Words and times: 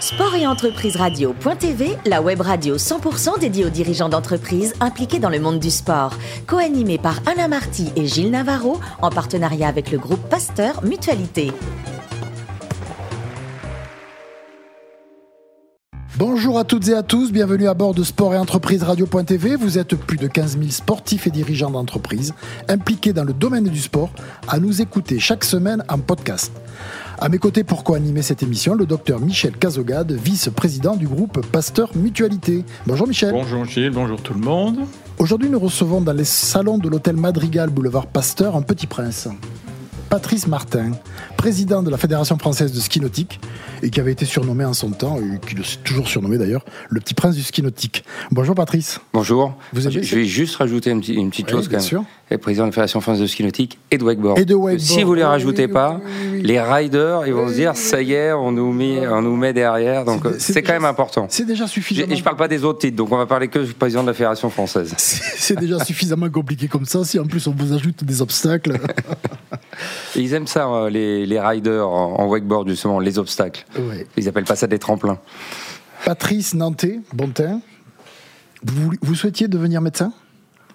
Sport 0.00 0.34
et 0.34 0.46
entreprise 0.46 0.96
radio.tv, 0.96 1.96
la 2.04 2.20
web 2.20 2.40
radio 2.40 2.76
100% 2.76 3.38
dédiée 3.38 3.64
aux 3.64 3.70
dirigeants 3.70 4.08
d'entreprises 4.08 4.74
impliqués 4.80 5.20
dans 5.20 5.30
le 5.30 5.38
monde 5.38 5.60
du 5.60 5.70
sport. 5.70 6.14
Co-animée 6.46 6.98
par 6.98 7.20
Alain 7.26 7.48
Marty 7.48 7.92
et 7.94 8.06
Gilles 8.06 8.30
Navarro, 8.30 8.80
en 9.02 9.10
partenariat 9.10 9.68
avec 9.68 9.90
le 9.92 9.98
groupe 9.98 10.20
Pasteur 10.28 10.84
Mutualité. 10.84 11.52
Bonjour 16.16 16.58
à 16.58 16.64
toutes 16.64 16.88
et 16.88 16.94
à 16.94 17.02
tous, 17.02 17.32
bienvenue 17.32 17.66
à 17.66 17.74
bord 17.74 17.94
de 17.94 18.04
Sport 18.04 18.34
et 18.34 18.38
Entreprise 18.38 18.82
Radio.tv. 18.82 19.56
Vous 19.56 19.78
êtes 19.78 19.96
plus 19.96 20.16
de 20.16 20.28
15 20.28 20.58
000 20.58 20.70
sportifs 20.70 21.26
et 21.26 21.30
dirigeants 21.30 21.70
d'entreprise 21.70 22.34
impliqués 22.68 23.12
dans 23.12 23.24
le 23.24 23.32
domaine 23.32 23.64
du 23.64 23.80
sport 23.80 24.10
à 24.48 24.58
nous 24.58 24.80
écouter 24.80 25.18
chaque 25.18 25.44
semaine 25.44 25.82
en 25.88 25.98
podcast. 25.98 26.52
À 27.18 27.28
mes 27.28 27.38
côtés 27.38 27.62
pour 27.62 27.84
co-animer 27.84 28.22
cette 28.22 28.42
émission, 28.42 28.74
le 28.74 28.86
docteur 28.86 29.20
Michel 29.20 29.52
Cazogade, 29.56 30.12
vice-président 30.12 30.96
du 30.96 31.06
groupe 31.06 31.46
Pasteur 31.46 31.90
Mutualité. 31.94 32.64
Bonjour 32.86 33.06
Michel. 33.06 33.30
Bonjour 33.30 33.64
Gilles, 33.64 33.90
bonjour 33.90 34.20
tout 34.20 34.34
le 34.34 34.40
monde. 34.40 34.80
Aujourd'hui, 35.18 35.48
nous 35.48 35.60
recevons 35.60 36.00
dans 36.00 36.12
les 36.12 36.24
salons 36.24 36.76
de 36.76 36.88
l'hôtel 36.88 37.16
Madrigal 37.16 37.70
Boulevard 37.70 38.08
Pasteur 38.08 38.56
un 38.56 38.62
petit 38.62 38.88
prince. 38.88 39.28
Patrice 40.14 40.46
Martin, 40.46 40.92
président 41.36 41.82
de 41.82 41.90
la 41.90 41.96
Fédération 41.96 42.38
française 42.38 42.72
de 42.72 42.78
ski 42.78 43.00
nautique, 43.00 43.40
et 43.82 43.90
qui 43.90 43.98
avait 43.98 44.12
été 44.12 44.24
surnommé 44.24 44.64
en 44.64 44.72
son 44.72 44.90
temps, 44.90 45.18
et 45.18 45.44
qui 45.44 45.56
le 45.56 45.64
toujours 45.82 46.06
surnommé 46.06 46.38
d'ailleurs, 46.38 46.64
le 46.88 47.00
petit 47.00 47.14
prince 47.14 47.34
du 47.34 47.42
ski 47.42 47.62
nautique. 47.62 48.04
Bonjour 48.30 48.54
Patrice. 48.54 49.00
Bonjour. 49.12 49.54
Vous 49.72 49.80
je, 49.80 50.02
je 50.02 50.14
vais 50.14 50.24
juste 50.24 50.54
rajouter 50.54 50.90
une, 50.90 51.00
petite, 51.00 51.16
une 51.16 51.30
petite 51.30 51.50
chose 51.50 51.66
quand 51.66 51.78
même. 51.78 51.80
Sûr. 51.80 52.04
Le 52.30 52.38
président 52.38 52.62
de 52.62 52.68
la 52.68 52.72
Fédération 52.72 53.00
française 53.00 53.22
de 53.22 53.26
ski 53.26 53.42
nautique 53.42 53.76
et 53.90 53.98
de 53.98 54.04
wakeboard. 54.04 54.38
Et 54.38 54.44
de 54.44 54.54
wakeboard. 54.54 54.78
Si 54.78 55.02
vous 55.02 55.14
ne 55.14 55.16
les 55.16 55.24
rajoutez 55.24 55.66
pas, 55.66 56.00
les 56.32 56.60
riders, 56.60 57.26
ils 57.26 57.34
vont 57.34 57.48
se 57.48 57.54
dire, 57.54 57.74
ça 57.74 58.00
y 58.00 58.12
est, 58.12 58.32
on 58.32 58.52
nous 58.52 58.72
met, 58.72 59.04
on 59.08 59.20
nous 59.20 59.34
met 59.34 59.52
derrière. 59.52 60.04
Donc 60.04 60.22
c'est 60.38 60.62
quand 60.62 60.74
même 60.74 60.84
important. 60.84 61.26
C'est 61.28 61.44
déjà 61.44 61.66
suffisant. 61.66 62.04
Et 62.08 62.14
je 62.14 62.20
ne 62.20 62.24
parle 62.24 62.36
pas 62.36 62.46
des 62.46 62.62
autres 62.62 62.78
titres, 62.78 62.96
donc 62.96 63.10
on 63.10 63.16
va 63.16 63.26
parler 63.26 63.48
que 63.48 63.58
du 63.58 63.74
président 63.74 64.02
de 64.02 64.08
la 64.08 64.14
Fédération 64.14 64.48
française. 64.48 64.94
C'est 64.96 65.58
déjà 65.58 65.84
suffisamment 65.84 66.30
compliqué 66.30 66.68
comme 66.68 66.84
ça, 66.84 67.04
si 67.04 67.18
en 67.18 67.26
plus 67.26 67.48
on 67.48 67.52
vous 67.52 67.72
ajoute 67.72 68.04
des 68.04 68.22
obstacles. 68.22 68.78
ils 70.16 70.32
aiment 70.34 70.46
ça, 70.46 70.68
euh, 70.68 70.90
les, 70.90 71.26
les 71.26 71.40
riders 71.40 71.88
en 71.88 72.26
wakeboard, 72.26 72.68
justement, 72.68 72.98
les 73.00 73.18
obstacles. 73.18 73.64
Ouais. 73.78 74.06
Ils 74.16 74.28
appellent 74.28 74.44
pas 74.44 74.56
ça 74.56 74.66
des 74.66 74.78
tremplins. 74.78 75.18
Patrice 76.04 76.54
Nantais, 76.54 77.00
Bontin, 77.12 77.60
vous, 78.62 78.92
vous 79.00 79.14
souhaitiez 79.14 79.48
devenir 79.48 79.80
médecin 79.80 80.12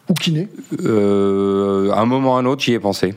ou 0.10 0.14
kiné? 0.14 0.48
Euh, 0.84 1.92
À 1.92 2.02
un 2.02 2.06
moment 2.06 2.34
ou 2.34 2.36
à 2.38 2.40
un 2.40 2.46
autre, 2.46 2.64
j'y 2.64 2.74
ai 2.74 2.80
pensé. 2.80 3.14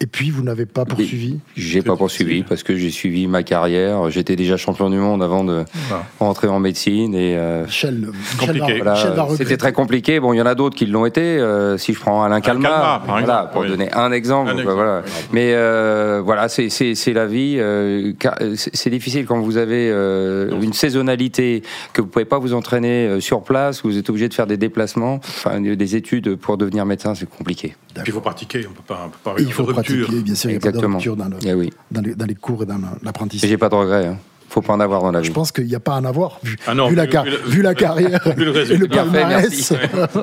Et 0.00 0.06
puis, 0.06 0.30
vous 0.30 0.42
n'avez 0.42 0.66
pas 0.66 0.84
poursuivi 0.84 1.38
J'ai 1.56 1.80
pas 1.80 1.96
poursuivi 1.96 2.42
parce 2.42 2.62
que 2.62 2.76
j'ai 2.76 2.90
suivi 2.90 3.26
ma 3.26 3.42
carrière. 3.42 4.10
J'étais 4.10 4.36
déjà 4.36 4.58
champion 4.58 4.90
du 4.90 4.98
monde 4.98 5.22
avant 5.22 5.42
de 5.42 5.64
ah. 5.90 6.02
rentrer 6.20 6.48
en 6.48 6.60
médecine. 6.60 7.14
et 7.14 7.34
euh, 7.36 7.64
Michel, 7.64 8.08
compliqué. 8.38 8.80
Voilà, 8.82 9.28
C'était 9.36 9.56
très 9.56 9.72
compliqué. 9.72 10.20
Bon, 10.20 10.34
il 10.34 10.36
y 10.36 10.42
en 10.42 10.46
a 10.46 10.54
d'autres 10.54 10.76
qui 10.76 10.84
l'ont 10.84 11.06
été. 11.06 11.22
Euh, 11.22 11.78
si 11.78 11.94
je 11.94 12.00
prends 12.00 12.22
Alain 12.22 12.42
Calma, 12.42 12.68
Calma 12.68 13.02
voilà, 13.06 13.50
pour 13.50 13.62
oui. 13.62 13.68
donner 13.68 13.90
un 13.94 14.12
exemple. 14.12 14.50
Un 14.50 14.58
exemple. 14.58 14.74
Voilà. 14.74 15.02
Mais 15.32 15.52
euh, 15.54 16.20
voilà, 16.22 16.48
c'est 16.50 17.12
la 17.14 17.26
vie. 17.26 17.56
Euh, 17.58 18.12
c'est 18.54 18.90
difficile 18.90 19.24
quand 19.24 19.40
vous 19.40 19.56
avez 19.56 19.90
euh, 19.90 20.60
une 20.60 20.74
saisonnalité, 20.74 21.62
que 21.94 22.02
vous 22.02 22.08
pouvez 22.08 22.26
pas 22.26 22.38
vous 22.38 22.52
entraîner 22.52 23.20
sur 23.20 23.42
place, 23.42 23.82
vous 23.82 23.96
êtes 23.96 24.10
obligé 24.10 24.28
de 24.28 24.34
faire 24.34 24.46
des 24.46 24.58
déplacements, 24.58 25.20
enfin, 25.22 25.60
des 25.60 25.96
études 25.96 26.36
pour 26.36 26.58
devenir 26.58 26.84
médecin, 26.84 27.14
c'est 27.14 27.28
compliqué. 27.28 27.76
Puis 27.94 28.04
il 28.08 28.12
faut 28.12 28.20
pratiquer. 28.20 28.66
On 28.68 28.72
peut 28.72 28.82
pas, 28.86 29.04
on 29.06 29.08
peut 29.08 29.18
pas 29.22 29.34
il 29.38 29.52
faut 29.52 29.64
pratiquer 29.86 30.22
bien 30.22 30.34
sûr, 30.34 30.50
il 30.50 30.54
n'y 30.54 30.58
a 30.58 30.60
pas 30.60 30.72
de 30.72 30.84
rupture 30.84 31.16
dans, 31.16 31.28
le, 31.28 31.36
eh 31.44 31.54
oui. 31.54 31.70
dans, 31.90 32.00
les, 32.00 32.14
dans, 32.14 32.26
les, 32.26 32.34
cours 32.34 32.62
et 32.62 32.66
dans 32.66 32.78
l'apprentissage. 33.02 33.48
J'ai 33.48 33.56
pas 33.56 33.68
de 33.68 33.74
regrets. 33.74 34.06
Hein. 34.06 34.18
Faut 34.48 34.62
pas 34.62 34.74
en 34.74 34.80
avoir 34.80 35.02
dans 35.02 35.10
la 35.10 35.20
vie. 35.20 35.26
Je 35.26 35.32
pense 35.32 35.50
qu'il 35.50 35.66
n'y 35.66 35.74
a 35.74 35.80
pas 35.80 35.94
à 35.94 35.98
en 35.98 36.04
avoir, 36.04 36.38
vu, 36.42 36.56
ah 36.66 36.74
non, 36.74 36.88
vu, 36.88 36.94
la, 36.94 37.06
vu, 37.06 37.30
vu, 37.46 37.62
la, 37.62 37.74
carrière 37.74 38.22
vu 38.36 38.44
le 38.44 38.72
et 38.72 38.76
le 38.76 38.86
palmarès. 38.86 39.48
Merci. 39.50 39.74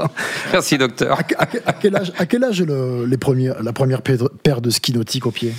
merci. 0.52 0.78
docteur. 0.78 1.20
À, 1.20 1.44
à, 1.44 1.48
à, 1.66 1.74
quel 1.74 1.96
âge, 1.96 2.14
à 2.18 2.26
quel 2.26 2.44
âge 2.44 2.62
le, 2.62 3.06
les 3.06 3.18
premiers, 3.18 3.52
la 3.62 3.74
première 3.74 4.02
paire 4.02 4.62
de 4.62 4.70
ski 4.70 4.94
nautique 4.94 5.26
au 5.26 5.32
pied? 5.32 5.54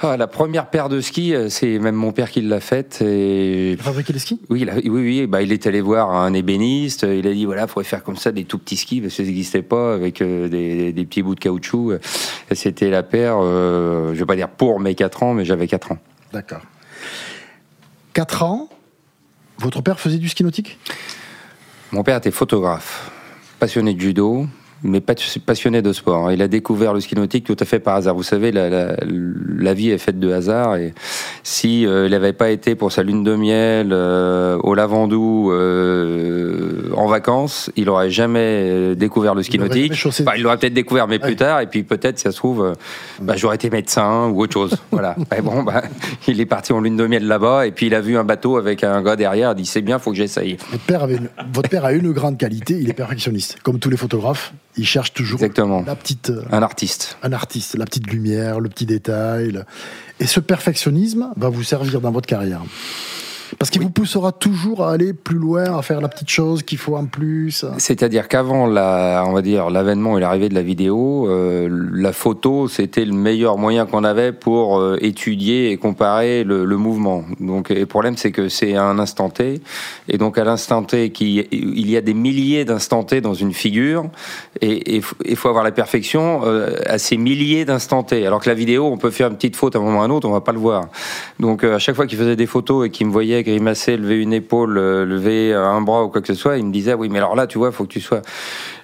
Ah, 0.00 0.16
la 0.16 0.28
première 0.28 0.70
paire 0.70 0.88
de 0.88 1.00
skis, 1.00 1.34
c'est 1.48 1.80
même 1.80 1.96
mon 1.96 2.12
père 2.12 2.30
qui 2.30 2.40
l'a 2.40 2.60
faite. 2.60 3.02
Et... 3.02 3.72
Il 3.72 3.80
a 3.80 3.82
fabriqué 3.82 4.12
les 4.12 4.20
skis? 4.20 4.40
Oui, 4.48 4.60
il 4.60 4.70
a, 4.70 4.76
oui, 4.76 4.88
oui. 4.88 5.26
Bah, 5.26 5.42
il 5.42 5.52
est 5.52 5.66
allé 5.66 5.80
voir 5.80 6.14
un 6.14 6.32
ébéniste. 6.34 7.02
Il 7.02 7.26
a 7.26 7.32
dit 7.32 7.44
voilà, 7.46 7.62
il 7.62 7.68
faudrait 7.68 7.82
faire 7.84 8.04
comme 8.04 8.16
ça 8.16 8.30
des 8.30 8.44
tout 8.44 8.58
petits 8.58 8.76
skis 8.76 9.00
parce 9.00 9.14
que 9.14 9.22
ça 9.22 9.26
n'existait 9.26 9.62
pas 9.62 9.94
avec 9.94 10.22
euh, 10.22 10.48
des, 10.48 10.92
des, 10.92 11.04
petits 11.04 11.22
bouts 11.22 11.34
de 11.34 11.40
caoutchouc. 11.40 11.94
C'était 12.52 12.90
la 12.90 13.02
paire, 13.02 13.38
euh, 13.40 14.14
je 14.14 14.20
vais 14.20 14.26
pas 14.26 14.36
dire 14.36 14.48
pour 14.48 14.78
mes 14.78 14.94
4 14.94 15.22
ans, 15.24 15.34
mais 15.34 15.44
j'avais 15.44 15.66
4 15.66 15.92
ans. 15.92 15.98
D'accord. 16.32 16.62
4 18.12 18.42
ans, 18.44 18.68
votre 19.58 19.82
père 19.82 19.98
faisait 19.98 20.18
du 20.18 20.28
ski 20.28 20.44
nautique? 20.44 20.78
Mon 21.90 22.04
père 22.04 22.18
était 22.18 22.30
photographe, 22.30 23.10
passionné 23.58 23.94
de 23.94 24.00
judo 24.00 24.46
mais 24.82 25.00
passionné 25.00 25.82
de 25.82 25.92
sport. 25.92 26.30
Il 26.30 26.40
a 26.42 26.48
découvert 26.48 26.94
le 26.94 27.00
ski 27.00 27.16
nautique 27.16 27.44
tout 27.44 27.56
à 27.58 27.64
fait 27.64 27.80
par 27.80 27.96
hasard. 27.96 28.14
Vous 28.14 28.22
savez, 28.22 28.52
la, 28.52 28.68
la, 28.68 28.96
la 29.58 29.74
vie 29.74 29.90
est 29.90 29.98
faite 29.98 30.20
de 30.20 30.32
hasard. 30.32 30.76
Et 30.76 30.94
si 31.42 31.86
euh, 31.86 32.06
il 32.06 32.12
n'avait 32.12 32.32
pas 32.32 32.50
été 32.50 32.74
pour 32.74 32.92
sa 32.92 33.02
lune 33.02 33.24
de 33.24 33.34
miel 33.34 33.90
euh, 33.92 34.56
au 34.62 34.74
Lavandou 34.74 35.50
euh, 35.50 36.90
en 36.96 37.06
vacances, 37.06 37.70
il 37.76 37.88
aurait 37.88 38.10
jamais 38.10 38.94
découvert 38.94 39.34
le 39.34 39.42
ski 39.42 39.56
il 39.56 39.62
nautique. 39.62 39.92
Bah, 40.24 40.32
il 40.36 40.42
l'aurait 40.42 40.58
peut-être 40.58 40.74
découvert, 40.74 41.08
mais 41.08 41.18
plus 41.18 41.36
tard. 41.36 41.60
Et 41.60 41.66
puis 41.66 41.82
peut-être, 41.82 42.18
si 42.18 42.24
ça 42.24 42.32
se 42.32 42.36
trouve, 42.36 42.74
bah, 43.20 43.34
j'aurais 43.36 43.56
été 43.56 43.70
médecin 43.70 44.28
ou 44.28 44.42
autre 44.42 44.52
chose. 44.52 44.76
voilà. 44.92 45.16
Et 45.36 45.42
bon, 45.42 45.64
bah, 45.64 45.82
il 46.28 46.40
est 46.40 46.46
parti 46.46 46.72
en 46.72 46.80
lune 46.80 46.96
de 46.96 47.06
miel 47.06 47.26
là-bas. 47.26 47.66
Et 47.66 47.72
puis 47.72 47.86
il 47.86 47.94
a 47.94 48.00
vu 48.00 48.16
un 48.16 48.24
bateau 48.24 48.56
avec 48.56 48.84
un 48.84 49.02
gars 49.02 49.16
derrière. 49.16 49.52
Il 49.52 49.62
dit 49.62 49.66
c'est 49.66 49.82
bien, 49.82 49.98
faut 49.98 50.10
que 50.10 50.16
j'essaye. 50.16 50.56
Votre 50.70 50.84
père 50.84 51.02
avait 51.02 51.16
une, 51.16 51.28
votre 51.52 51.68
père 51.68 51.84
a 51.84 51.92
une 51.92 52.12
grande 52.12 52.38
qualité. 52.38 52.78
Il 52.80 52.88
est 52.88 52.94
perfectionniste, 52.94 53.58
comme 53.64 53.80
tous 53.80 53.90
les 53.90 53.96
photographes 53.96 54.52
il 54.78 54.86
cherche 54.86 55.12
toujours 55.12 55.40
Exactement. 55.40 55.82
la 55.86 55.96
petite 55.96 56.32
un 56.50 56.62
artiste. 56.62 57.18
un 57.22 57.32
artiste 57.32 57.76
la 57.76 57.84
petite 57.84 58.06
lumière 58.06 58.60
le 58.60 58.68
petit 58.68 58.86
détail. 58.86 59.62
Et 60.20 60.26
ce 60.26 60.40
perfectionnisme 60.40 61.30
va 61.36 61.48
vous 61.48 61.62
servir 61.64 62.00
dans 62.00 62.10
votre 62.10 62.26
carrière 62.26 62.62
parce 63.58 63.70
qu'il 63.70 63.82
vous 63.82 63.90
poussera 63.90 64.32
toujours 64.32 64.84
à 64.84 64.92
aller 64.92 65.12
plus 65.12 65.38
loin, 65.38 65.78
à 65.78 65.82
faire 65.82 66.00
la 66.00 66.08
petite 66.08 66.28
chose 66.28 66.62
qu'il 66.62 66.78
faut 66.78 66.96
en 66.96 67.06
plus. 67.06 67.64
C'est-à-dire 67.78 68.28
qu'avant 68.28 68.68
on 68.68 69.32
va 69.32 69.42
dire 69.42 69.70
l'avènement 69.70 70.18
et 70.18 70.20
l'arrivée 70.20 70.48
de 70.48 70.54
la 70.54 70.62
vidéo, 70.62 71.28
euh, 71.28 71.68
la 71.92 72.12
photo 72.12 72.68
c'était 72.68 73.04
le 73.04 73.12
meilleur 73.12 73.58
moyen 73.58 73.86
qu'on 73.86 74.04
avait 74.04 74.32
pour 74.32 74.78
euh, 74.78 74.98
étudier 75.00 75.70
et 75.70 75.76
comparer 75.76 76.44
le, 76.44 76.66
mouvement. 76.78 77.24
Donc 77.40 77.70
le 77.70 77.86
problème 77.86 78.16
c'est 78.16 78.30
que 78.30 78.48
c'est 78.48 78.76
un 78.76 78.98
instant 78.98 79.30
T 79.30 79.60
et 80.08 80.18
donc 80.18 80.38
à 80.38 80.44
l'instant 80.44 80.82
T 80.82 81.12
il 81.20 81.90
y 81.90 81.96
a 81.96 82.00
des 82.00 82.14
milliers 82.14 82.64
d'instants 82.64 83.02
T 83.02 83.20
dans 83.20 83.34
une 83.34 83.52
figure 83.52 84.04
et 84.60 85.00
il 85.24 85.36
faut 85.36 85.48
avoir 85.48 85.64
la 85.64 85.72
perfection 85.72 86.42
euh, 86.44 86.76
à 86.86 86.98
ces 86.98 87.16
milliers 87.16 87.64
d'instants 87.64 88.02
T. 88.02 88.26
Alors 88.26 88.40
que 88.40 88.48
la 88.48 88.54
vidéo, 88.54 88.86
on 88.86 88.96
peut 88.96 89.10
faire 89.10 89.28
une 89.28 89.36
petite 89.36 89.56
faute 89.56 89.76
à 89.76 89.78
un 89.78 89.82
moment 89.82 89.98
ou 89.98 90.02
à 90.02 90.04
un 90.04 90.10
autre, 90.10 90.28
on 90.28 90.32
va 90.32 90.40
pas 90.40 90.52
le 90.52 90.58
voir. 90.58 90.88
Donc 91.40 91.64
à 91.64 91.78
chaque 91.78 91.96
fois 91.96 92.06
qu'il 92.06 92.18
faisait 92.18 92.36
des 92.36 92.46
photos 92.46 92.86
et 92.86 92.90
qu'il 92.90 93.06
me 93.06 93.12
voyait 93.12 93.37
grimacer, 93.42 93.96
lever 93.96 94.20
une 94.20 94.32
épaule, 94.32 94.74
lever 94.74 95.54
un 95.54 95.80
bras 95.80 96.04
ou 96.04 96.08
quoi 96.08 96.20
que 96.20 96.26
ce 96.26 96.34
soit, 96.34 96.58
il 96.58 96.64
me 96.64 96.72
disait 96.72 96.94
oui 96.94 97.08
mais 97.08 97.18
alors 97.18 97.36
là 97.36 97.46
tu 97.46 97.58
vois 97.58 97.72
faut 97.72 97.84
que 97.84 97.92
tu 97.92 98.00
sois 98.00 98.22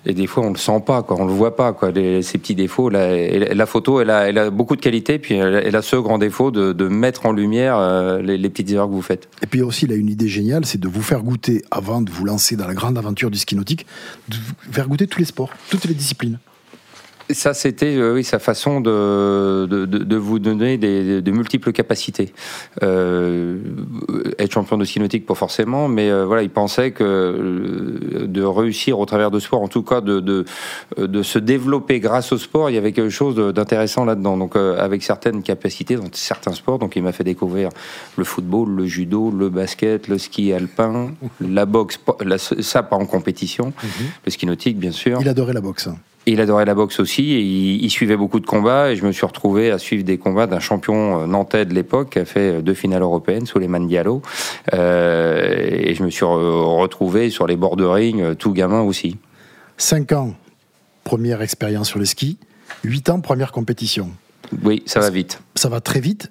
et 0.07 0.13
des 0.13 0.27
fois 0.27 0.45
on 0.45 0.51
le 0.51 0.59
sent 0.59 0.83
pas 0.85 1.03
quoi, 1.03 1.17
on 1.19 1.25
le 1.25 1.33
voit 1.33 1.57
pas 1.57 1.73
quoi 1.73 1.91
ces 1.95 2.39
petits 2.39 2.55
défauts 2.55 2.89
la 2.89 3.67
photo 3.67 4.01
elle 4.01 4.11
a, 4.11 4.51
beaucoup 4.51 4.77
de 4.77 4.81
qualité 4.81 5.19
puis 5.19 5.35
elle, 5.35 5.77
a 5.77 5.83
ce 5.83 5.97
grand 5.97 6.19
défaut 6.19 6.51
de, 6.51 6.89
mettre 6.89 7.27
en 7.27 7.33
lumière 7.33 7.77
euh, 7.79 8.21
les, 8.21 8.39
les, 8.39 8.49
petites 8.49 8.71
erreurs 8.71 8.89
que 8.89 8.93
vous 8.93 9.03
faites. 9.03 9.29
Et 9.43 9.47
puis 9.47 9.63
aussi 9.63 9.87
il 9.87 9.93
a 9.93 9.97
une 9.97 10.09
idée 10.09 10.29
géniale, 10.29 10.65
c'est 10.65 10.81
de 10.81 10.89
vous 10.89 11.03
faire 11.03 11.23
goûter 11.23 11.63
avant 11.71 12.03
de 12.03 12.11
vous 12.11 12.25
lancer 12.25 12.57
dans 12.57 12.67
la 12.67 12.75
grande 12.75 12.99
aventure 12.99 13.31
du 13.31 13.39
ski 13.39 13.57
nautique, 13.57 13.87
de 14.29 14.37
vous 14.37 14.73
faire 14.73 14.89
goûter 14.89 15.07
tous 15.07 15.19
les 15.19 15.25
sports, 15.25 15.51
toutes 15.71 15.85
les 15.87 15.95
disciplines. 15.95 16.39
Ça, 17.31 17.55
c'était 17.55 17.97
euh, 17.97 18.15
oui, 18.15 18.25
sa 18.25 18.39
façon 18.39 18.81
de, 18.81 19.67
de, 19.67 19.87
de, 19.87 20.17
vous 20.17 20.39
donner 20.39 20.77
des, 20.77 21.23
de 21.23 21.31
multiples 21.31 21.73
capacités. 21.73 22.35
Euh, 22.83 23.59
être 24.39 24.53
champion 24.53 24.77
de 24.77 24.85
ski 24.85 25.01
nautique, 25.01 25.25
pas 25.25 25.35
forcément, 25.35 25.89
mais 25.89 26.11
euh, 26.11 26.27
voilà, 26.27 26.43
il 26.43 26.51
pensait 26.51 26.91
que 26.91 28.27
de 28.27 28.43
réussir 28.43 28.99
au 28.99 29.07
travers 29.07 29.31
de 29.31 29.39
sport, 29.39 29.63
en 29.63 29.69
tout 29.69 29.83
cas 29.83 30.03
de, 30.03 30.21
de, 30.21 30.45
de 30.99 31.23
se 31.23 31.39
développer 31.39 31.99
grâce 31.99 32.31
au 32.33 32.39
sport, 32.39 32.69
il 32.69 32.75
y 32.75 32.79
avait 32.79 32.93
quelque 32.93 33.11
chose 33.11 33.37
d'intéressant 33.55 34.05
là-dedans. 34.05 34.37
Donc, 34.37 34.57
avec 34.57 35.03
certaines 35.03 35.43
capacités 35.43 35.97
dans 35.97 36.05
certains 36.13 36.53
sports, 36.53 36.79
donc 36.79 36.95
il 36.97 37.03
m'a 37.03 37.13
fait 37.13 37.25
découvrir 37.25 37.71
le 38.17 38.25
football, 38.25 38.69
le 38.71 38.87
judo, 38.87 39.31
le 39.31 39.49
basket, 39.49 40.09
le 40.09 40.19
ski 40.19 40.53
alpin, 40.53 41.13
la 41.41 41.65
boxe, 41.65 41.99
la, 42.25 42.37
ça 42.39 42.83
pas 42.83 42.97
en 42.97 43.07
compétition, 43.07 43.69
mm 43.69 43.87
-hmm. 43.87 44.05
le 44.27 44.31
ski 44.31 44.47
nautique, 44.47 44.79
bien 44.79 44.93
sûr. 44.93 45.19
Il 45.21 45.29
adorait 45.29 45.55
la 45.55 45.61
boxe. 45.61 45.89
Il 46.27 46.41
adorait 46.41 46.65
la 46.65 46.75
boxe 46.75 47.01
aussi 47.01 47.33
et 47.33 47.41
il, 47.41 47.85
il, 47.85 47.91
suivait 47.91 48.17
beaucoup 48.17 48.41
de 48.41 48.47
combats 48.47 48.91
et 48.91 48.97
je 48.97 49.05
me 49.05 49.13
suis 49.13 49.27
retrouvé 49.27 49.71
à 49.71 49.79
suivre 49.79 50.05
des 50.05 50.17
combats 50.17 50.47
d'un 50.47 50.61
champion 50.61 51.27
nantais 51.27 51.67
de 51.67 51.75
l'époque 51.75 52.11
qui 52.11 52.19
a 52.19 52.25
fait 52.25 52.63
deux 52.63 52.75
finales 52.75 53.03
européennes, 53.03 53.47
Souleymane 53.47 53.87
Diallo. 53.87 54.23
Euh, 54.73 55.69
et 55.71 55.95
je 55.95 56.03
me 56.03 56.11
suis 56.11 56.25
retrouvé 56.25 57.31
sur 57.31 57.47
les 57.47 57.57
bords 57.57 57.77
de 57.77 57.85
ring, 57.85 58.37
tout 58.37 58.53
gamin 58.53 58.81
aussi. 58.81 59.19
Cinq 59.77 60.13
ans, 60.13 60.35
première 61.05 61.43
expérience 61.43 61.89
sur 61.89 61.99
les 61.99 62.07
skis. 62.07 62.39
Huit 62.83 63.09
ans, 63.11 63.21
première 63.21 63.53
compétition. 63.53 64.11
Oui, 64.63 64.83
ça 64.87 65.01
va 65.01 65.11
vite. 65.11 65.41
Ça 65.55 65.69
va 65.69 65.81
très 65.81 66.01
vite, 66.01 66.31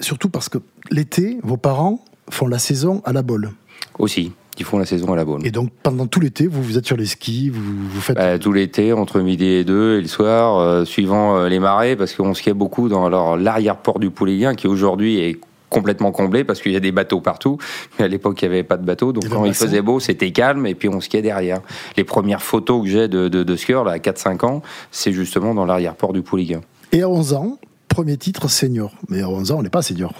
surtout 0.00 0.28
parce 0.28 0.48
que 0.48 0.58
l'été, 0.90 1.38
vos 1.42 1.56
parents 1.56 2.04
font 2.30 2.46
la 2.46 2.58
saison 2.58 3.02
à 3.04 3.12
la 3.12 3.22
bolle. 3.22 3.50
Aussi, 3.98 4.32
qui 4.54 4.64
font 4.64 4.78
la 4.78 4.86
saison 4.86 5.12
à 5.12 5.16
la 5.16 5.24
bonne. 5.24 5.44
Et 5.44 5.50
donc 5.50 5.70
pendant 5.82 6.06
tout 6.06 6.20
l'été, 6.20 6.46
vous, 6.46 6.62
vous 6.62 6.78
êtes 6.78 6.86
sur 6.86 6.96
les 6.96 7.06
skis, 7.06 7.50
vous, 7.50 7.60
vous 7.88 8.00
faites. 8.00 8.16
Bah, 8.16 8.38
tout 8.38 8.52
l'été, 8.52 8.92
entre 8.92 9.20
midi 9.20 9.46
et 9.46 9.64
deux, 9.64 9.98
et 9.98 10.00
le 10.00 10.08
soir, 10.08 10.58
euh, 10.58 10.84
suivant 10.84 11.36
euh, 11.36 11.48
les 11.48 11.58
marées, 11.58 11.96
parce 11.96 12.14
qu'on 12.14 12.34
skiait 12.34 12.54
beaucoup 12.54 12.88
dans 12.88 13.36
l'arrière-port 13.36 13.98
du 13.98 14.10
Pouliguen, 14.10 14.54
qui 14.54 14.66
aujourd'hui 14.66 15.18
est 15.18 15.38
complètement 15.74 16.12
comblé 16.12 16.44
parce 16.44 16.60
qu'il 16.60 16.70
y 16.70 16.76
a 16.76 16.80
des 16.80 16.92
bateaux 16.92 17.20
partout. 17.20 17.58
Mais 17.98 18.04
à 18.04 18.08
l'époque, 18.08 18.40
il 18.42 18.48
n'y 18.48 18.54
avait 18.54 18.62
pas 18.62 18.76
de 18.76 18.84
bateaux. 18.84 19.12
Donc 19.12 19.28
quand 19.28 19.44
il 19.44 19.54
faisait 19.54 19.82
beau, 19.82 19.98
c'était 19.98 20.30
calme 20.30 20.66
et 20.66 20.74
puis 20.74 20.88
on 20.88 21.00
skiait 21.00 21.22
derrière. 21.22 21.60
Les 21.96 22.04
premières 22.04 22.42
photos 22.42 22.82
que 22.84 22.88
j'ai 22.88 23.08
de, 23.08 23.28
de, 23.28 23.42
de 23.42 23.56
skieurs, 23.56 23.82
là, 23.82 23.92
à 23.92 23.98
4-5 23.98 24.46
ans, 24.46 24.62
c'est 24.92 25.12
justement 25.12 25.52
dans 25.52 25.66
l'arrière-port 25.66 26.12
du 26.12 26.22
Pouliguen. 26.22 26.60
Et 26.92 27.02
à 27.02 27.08
11 27.08 27.32
ans, 27.34 27.58
premier 27.88 28.16
titre 28.16 28.48
senior. 28.48 28.92
Mais 29.08 29.22
à 29.22 29.28
11 29.28 29.50
ans, 29.50 29.58
on 29.58 29.62
n'est 29.62 29.68
pas 29.70 29.82
senior. 29.82 30.14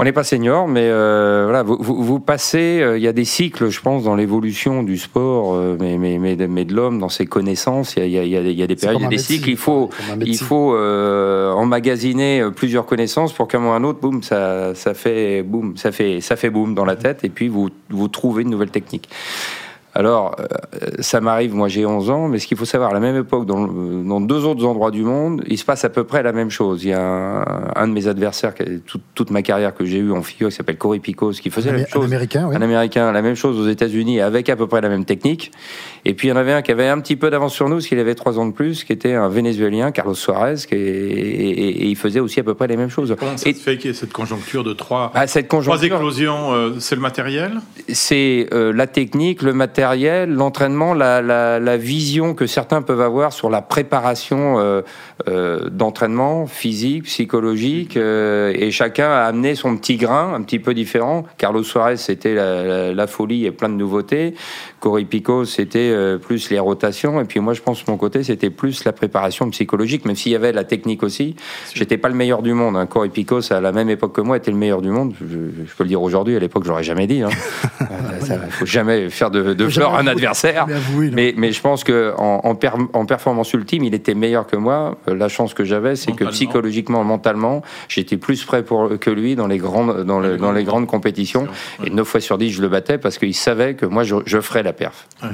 On 0.00 0.04
n'est 0.04 0.12
pas 0.12 0.22
senior, 0.22 0.68
mais 0.68 0.84
euh, 0.84 1.42
voilà, 1.44 1.64
vous, 1.64 1.76
vous, 1.80 2.02
vous 2.04 2.20
passez. 2.20 2.78
euh, 2.80 2.98
Il 2.98 3.02
y 3.02 3.08
a 3.08 3.12
des 3.12 3.24
cycles, 3.24 3.68
je 3.68 3.80
pense, 3.80 4.04
dans 4.04 4.14
l'évolution 4.14 4.84
du 4.84 4.96
sport, 4.96 5.54
euh, 5.54 5.76
mais, 5.80 5.98
mais, 5.98 6.18
mais, 6.18 6.36
de- 6.36 6.46
mais 6.46 6.64
de 6.64 6.72
l'homme, 6.72 7.00
dans 7.00 7.08
ses 7.08 7.26
connaissances. 7.26 7.96
Il 7.96 8.06
y 8.08 8.16
a, 8.18 8.22
il 8.22 8.28
y 8.30 8.36
a- 8.36 8.40
il 8.40 8.52
y 8.52 8.62
a 8.62 8.66
des- 8.68 8.76
périodes, 8.76 9.00
il 9.00 9.02
y 9.02 9.06
a 9.06 9.08
des 9.08 9.16
cycles. 9.38 9.50
Il 9.50 9.56
faut, 9.56 9.90
il 10.26 10.38
faut 10.38 10.72
euh, 10.74 11.50
emmagasiner 11.52 12.42
euh, 12.42 12.50
plusieurs 12.50 12.86
connaissances 12.86 13.32
pour 13.32 13.48
qu'à 13.48 13.58
un 13.58 13.60
moment 13.60 13.72
ou 13.72 13.76
un 13.76 13.82
autre, 13.84 13.98
boum, 13.98 14.22
ça, 14.22 14.72
ça 14.76 14.94
fait 14.94 15.42
boum, 15.42 15.76
ça 15.76 15.90
fait, 15.90 16.20
ça 16.20 16.36
fait 16.36 16.50
boum 16.50 16.74
dans 16.74 16.84
la 16.84 16.94
tête, 16.94 17.24
et 17.24 17.28
puis 17.28 17.48
vous, 17.48 17.68
vous 17.90 18.06
trouvez 18.08 18.42
une 18.44 18.50
nouvelle 18.50 18.70
technique. 18.70 19.08
Alors, 19.94 20.36
euh, 20.38 20.44
ça 21.00 21.20
m'arrive, 21.20 21.54
moi 21.54 21.68
j'ai 21.68 21.84
11 21.84 22.10
ans, 22.10 22.28
mais 22.28 22.38
ce 22.38 22.46
qu'il 22.46 22.56
faut 22.56 22.64
savoir, 22.64 22.90
à 22.90 22.94
la 22.94 23.00
même 23.00 23.16
époque, 23.16 23.46
dans, 23.46 24.20
deux 24.20 24.44
autres 24.44 24.64
endroits 24.64 24.90
du 24.90 25.02
monde, 25.02 25.42
il 25.48 25.58
se 25.58 25.64
passe 25.64 25.84
à 25.84 25.88
peu 25.88 26.04
près 26.04 26.22
la 26.22 26.32
même 26.32 26.50
chose. 26.50 26.84
Il 26.84 26.90
y 26.90 26.92
a 26.92 27.00
un, 27.00 27.44
un 27.74 27.88
de 27.88 27.92
mes 27.92 28.06
adversaires, 28.06 28.54
qui 28.54 28.62
a- 28.62 28.66
toute, 28.86 29.02
toute 29.14 29.30
ma 29.30 29.42
carrière 29.42 29.74
que 29.74 29.84
j'ai 29.84 29.98
eue 29.98 30.12
en 30.12 30.22
figure, 30.22 30.50
qui 30.50 30.54
s'appelle 30.56 30.76
Corey 30.78 30.98
Picos, 31.00 31.32
qui 31.32 31.50
faisait 31.50 31.70
Un, 31.70 31.72
la 31.72 31.78
même 31.78 31.86
Amé- 31.86 31.90
un 31.90 32.00
chose. 32.00 32.04
américain, 32.04 32.46
oui. 32.48 32.56
Un 32.56 32.62
américain, 32.62 33.10
la 33.12 33.22
même 33.22 33.34
chose 33.34 33.58
aux 33.58 33.68
États-Unis, 33.68 34.20
avec 34.20 34.48
à 34.50 34.56
peu 34.56 34.66
près 34.66 34.80
la 34.80 34.88
même 34.88 35.04
technique. 35.04 35.50
Et 36.04 36.14
puis 36.14 36.28
il 36.28 36.30
y 36.30 36.34
en 36.34 36.36
avait 36.36 36.52
un 36.52 36.62
qui 36.62 36.70
avait 36.70 36.88
un 36.88 37.00
petit 37.00 37.16
peu 37.16 37.30
d'avance 37.30 37.54
sur 37.54 37.68
nous, 37.68 37.76
parce 37.76 37.86
qu'il 37.88 37.98
avait 37.98 38.14
trois 38.14 38.38
ans 38.38 38.46
de 38.46 38.52
plus, 38.52 38.84
qui 38.84 38.92
était 38.92 39.14
un 39.14 39.28
Vénézuélien, 39.28 39.90
Carlos 39.90 40.14
Suarez, 40.14 40.54
qui 40.68 40.74
et, 40.74 40.78
et- 40.78 41.68
et 41.82 41.86
il 41.86 41.96
faisait 41.96 42.20
aussi 42.20 42.38
à 42.40 42.44
peu 42.44 42.54
près 42.54 42.66
les 42.68 42.76
mêmes 42.76 42.90
choses. 42.90 43.14
Comment 43.18 43.36
ça 43.36 43.48
Et 43.48 43.54
se 43.54 43.60
fait 43.60 43.76
qu'il 43.78 43.90
y 43.90 43.94
ait 43.94 43.96
cette 43.96 44.12
conjoncture 44.12 44.62
de 44.64 44.74
trois, 44.74 45.12
cette 45.26 45.48
trois 45.48 45.82
éclosions 45.82 46.52
euh, 46.52 46.70
C'est 46.78 46.94
le 46.94 47.00
matériel? 47.00 47.60
C'est 47.88 48.48
euh, 48.52 48.72
la 48.72 48.86
technique, 48.86 49.42
le 49.42 49.52
matériel, 49.54 49.87
l'entraînement, 50.26 50.94
la, 50.94 51.22
la, 51.22 51.58
la 51.58 51.76
vision 51.76 52.34
que 52.34 52.46
certains 52.46 52.82
peuvent 52.82 53.00
avoir 53.00 53.32
sur 53.32 53.50
la 53.50 53.62
préparation 53.62 54.58
euh, 54.58 54.82
euh, 55.28 55.68
d'entraînement 55.70 56.46
physique, 56.46 57.04
psychologique, 57.04 57.96
euh, 57.96 58.52
et 58.54 58.70
chacun 58.70 59.10
a 59.10 59.22
amené 59.22 59.54
son 59.54 59.76
petit 59.76 59.96
grain, 59.96 60.34
un 60.34 60.42
petit 60.42 60.58
peu 60.58 60.74
différent. 60.74 61.24
Carlos 61.36 61.62
Suarez, 61.62 61.96
c'était 61.96 62.34
la, 62.34 63.06
folie 63.06 63.46
et 63.46 63.50
plein 63.50 63.68
de 63.68 63.74
nouveautés. 63.74 64.34
Cory 64.80 65.04
Pico, 65.04 65.44
c'était 65.44 65.94
plus 66.20 66.50
les 66.50 66.58
rotations, 66.58 67.20
et 67.20 67.24
puis 67.24 67.40
moi, 67.40 67.54
je 67.54 67.62
pense 67.62 67.84
de 67.84 67.90
mon 67.90 67.96
côté, 67.96 68.22
c'était 68.22 68.50
plus 68.50 68.84
la 68.84 68.92
préparation 68.92 69.48
psychologique, 69.50 70.04
même 70.04 70.16
s'il 70.16 70.32
y 70.32 70.36
avait 70.36 70.52
la 70.52 70.64
technique 70.64 71.02
aussi. 71.02 71.36
J'étais 71.74 71.96
pas 71.96 72.08
le 72.08 72.14
meilleur 72.14 72.42
du 72.42 72.52
monde. 72.52 72.76
Hein. 72.76 72.86
Cory 72.86 73.08
Picos, 73.08 73.52
à 73.52 73.60
la 73.60 73.72
même 73.72 73.88
époque 73.88 74.14
que 74.14 74.20
moi, 74.20 74.36
était 74.36 74.50
le 74.50 74.56
meilleur 74.56 74.82
du 74.82 74.90
monde. 74.90 75.14
Je, 75.20 75.26
je 75.66 75.74
peux 75.76 75.84
le 75.84 75.88
dire 75.88 76.02
aujourd'hui. 76.02 76.36
À 76.36 76.38
l'époque, 76.38 76.64
j'aurais 76.64 76.82
jamais 76.82 77.06
dit. 77.06 77.22
Hein. 77.22 77.30
Ça, 78.20 78.38
faut 78.50 78.66
jamais 78.66 79.08
faire 79.10 79.30
de, 79.30 79.54
de 79.54 79.67
Faut 79.70 79.74
fleurs 79.80 79.96
jamais 79.96 80.08
un 80.08 80.12
adversaire. 80.12 80.66
Mais 81.36 81.52
je 81.52 81.60
pense 81.60 81.84
que 81.84 82.12
en, 82.18 82.40
en, 82.44 82.54
per- 82.54 82.70
en 82.92 83.06
performance 83.06 83.52
ultime, 83.52 83.84
il 83.84 83.94
était 83.94 84.14
meilleur 84.14 84.46
que 84.46 84.56
moi. 84.56 84.96
Euh, 85.08 85.14
La 85.14 85.28
chance 85.28 85.54
que 85.54 85.64
j'avais, 85.64 85.96
c'est 85.96 86.12
que 86.12 86.24
psychologiquement, 86.30 87.04
mentalement, 87.04 87.62
j'étais 87.88 88.16
plus 88.16 88.44
prêt 88.44 88.62
pour, 88.62 88.98
que 88.98 89.10
lui 89.10 89.36
dans 89.36 89.46
les 89.46 89.58
grandes, 89.58 90.04
dans, 90.04 90.20
le- 90.20 90.36
dans 90.36 90.52
les 90.52 90.64
grandes 90.64 90.86
compétitions. 90.86 91.46
Et 91.84 91.90
9 91.90 92.06
fois 92.06 92.20
sur 92.20 92.38
10, 92.38 92.50
je 92.52 92.62
le 92.62 92.68
battais 92.68 92.98
parce 92.98 93.18
qu'il 93.18 93.34
savait 93.34 93.74
que 93.74 93.86
moi, 93.86 94.02
je, 94.04 94.16
je 94.26 94.40
ferais 94.40 94.62
la 94.62 94.72
perf. 94.72 95.06
Ouais. 95.22 95.28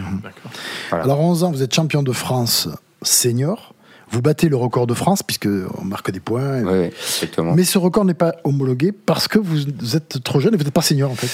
Voilà. 0.90 1.04
Alors, 1.04 1.18
à 1.18 1.22
11 1.22 1.44
ans, 1.44 1.50
vous 1.50 1.62
êtes 1.62 1.74
champion 1.74 2.02
de 2.02 2.12
France 2.12 2.68
senior. 3.02 3.73
Vous 4.10 4.22
battez 4.22 4.48
le 4.48 4.56
record 4.56 4.86
de 4.86 4.94
France, 4.94 5.22
puisque 5.22 5.48
on 5.78 5.84
marque 5.84 6.10
des 6.10 6.20
points. 6.20 6.62
Oui, 6.62 6.90
exactement. 6.90 7.54
Mais 7.54 7.64
ce 7.64 7.78
record 7.78 8.04
n'est 8.04 8.14
pas 8.14 8.34
homologué 8.44 8.92
parce 8.92 9.28
que 9.28 9.38
vous 9.38 9.96
êtes 9.96 10.22
trop 10.22 10.40
jeune 10.40 10.54
et 10.54 10.56
vous 10.56 10.64
n'êtes 10.64 10.74
pas 10.74 10.82
senior, 10.82 11.10
en 11.10 11.14
fait. 11.14 11.30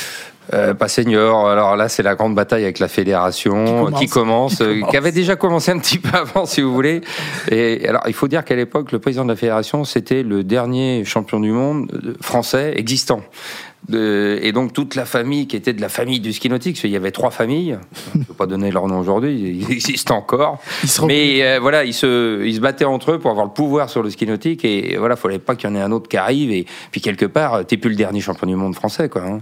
Euh, 0.52 0.74
pas 0.74 0.88
senior. 0.88 1.48
Alors 1.48 1.76
là, 1.76 1.88
c'est 1.88 2.02
la 2.02 2.14
grande 2.14 2.34
bataille 2.34 2.64
avec 2.64 2.80
la 2.80 2.88
fédération 2.88 3.86
Qui 3.86 4.06
qui 4.06 4.08
commence. 4.08 4.56
Qui 4.56 4.62
euh, 4.62 4.74
commence. 4.74 4.90
qui 4.90 4.96
avait 4.96 5.12
déjà 5.12 5.36
commencé 5.36 5.70
un 5.70 5.78
petit 5.78 5.98
peu 5.98 6.16
avant, 6.16 6.44
si 6.46 6.60
vous 6.60 6.72
voulez. 6.72 7.02
Et 7.50 7.86
alors, 7.88 8.02
il 8.06 8.14
faut 8.14 8.26
dire 8.26 8.44
qu'à 8.44 8.56
l'époque, 8.56 8.90
le 8.90 8.98
président 8.98 9.24
de 9.24 9.30
la 9.30 9.36
fédération, 9.36 9.84
c'était 9.84 10.22
le 10.22 10.42
dernier 10.42 11.04
champion 11.04 11.38
du 11.38 11.52
monde 11.52 11.90
euh, 12.04 12.14
français 12.20 12.74
existant. 12.76 13.20
De- 13.90 14.38
et 14.42 14.52
donc 14.52 14.72
toute 14.72 14.94
la 14.94 15.04
famille 15.04 15.46
qui 15.46 15.56
était 15.56 15.72
de 15.72 15.80
la 15.80 15.88
famille 15.88 16.20
du 16.20 16.32
ski 16.32 16.48
nautique, 16.48 16.74
parce 16.74 16.82
qu'il 16.82 16.90
y 16.90 16.96
avait 16.96 17.10
trois 17.10 17.30
familles, 17.30 17.78
je 18.14 18.18
ne 18.20 18.24
peux 18.24 18.34
pas 18.34 18.46
donner 18.46 18.70
leur 18.70 18.86
nom 18.86 18.98
aujourd'hui, 19.00 19.64
ils 19.68 19.72
existent 19.72 20.16
encore. 20.16 20.58
Ils 20.84 21.06
Mais 21.06 21.42
euh, 21.42 21.58
voilà, 21.60 21.84
ils 21.84 21.92
se, 21.94 22.44
ils 22.44 22.54
se 22.54 22.60
battaient 22.60 22.84
entre 22.84 23.12
eux 23.12 23.18
pour 23.18 23.30
avoir 23.30 23.46
le 23.46 23.52
pouvoir 23.52 23.90
sur 23.90 24.02
le 24.02 24.10
ski 24.10 24.26
nautique 24.26 24.64
et 24.64 24.96
voilà, 24.98 25.16
fallait 25.16 25.38
pas 25.38 25.56
qu'il 25.56 25.68
y 25.68 25.72
en 25.72 25.76
ait 25.76 25.80
un 25.82 25.92
autre 25.92 26.08
qui 26.08 26.16
arrive 26.16 26.50
et 26.52 26.66
puis 26.90 27.00
quelque 27.00 27.26
part, 27.26 27.64
t'es 27.66 27.76
plus 27.76 27.90
le 27.90 27.96
dernier 27.96 28.20
champion 28.20 28.46
du 28.46 28.54
monde 28.56 28.74
français, 28.74 29.08
quoi. 29.08 29.22
hein. 29.22 29.40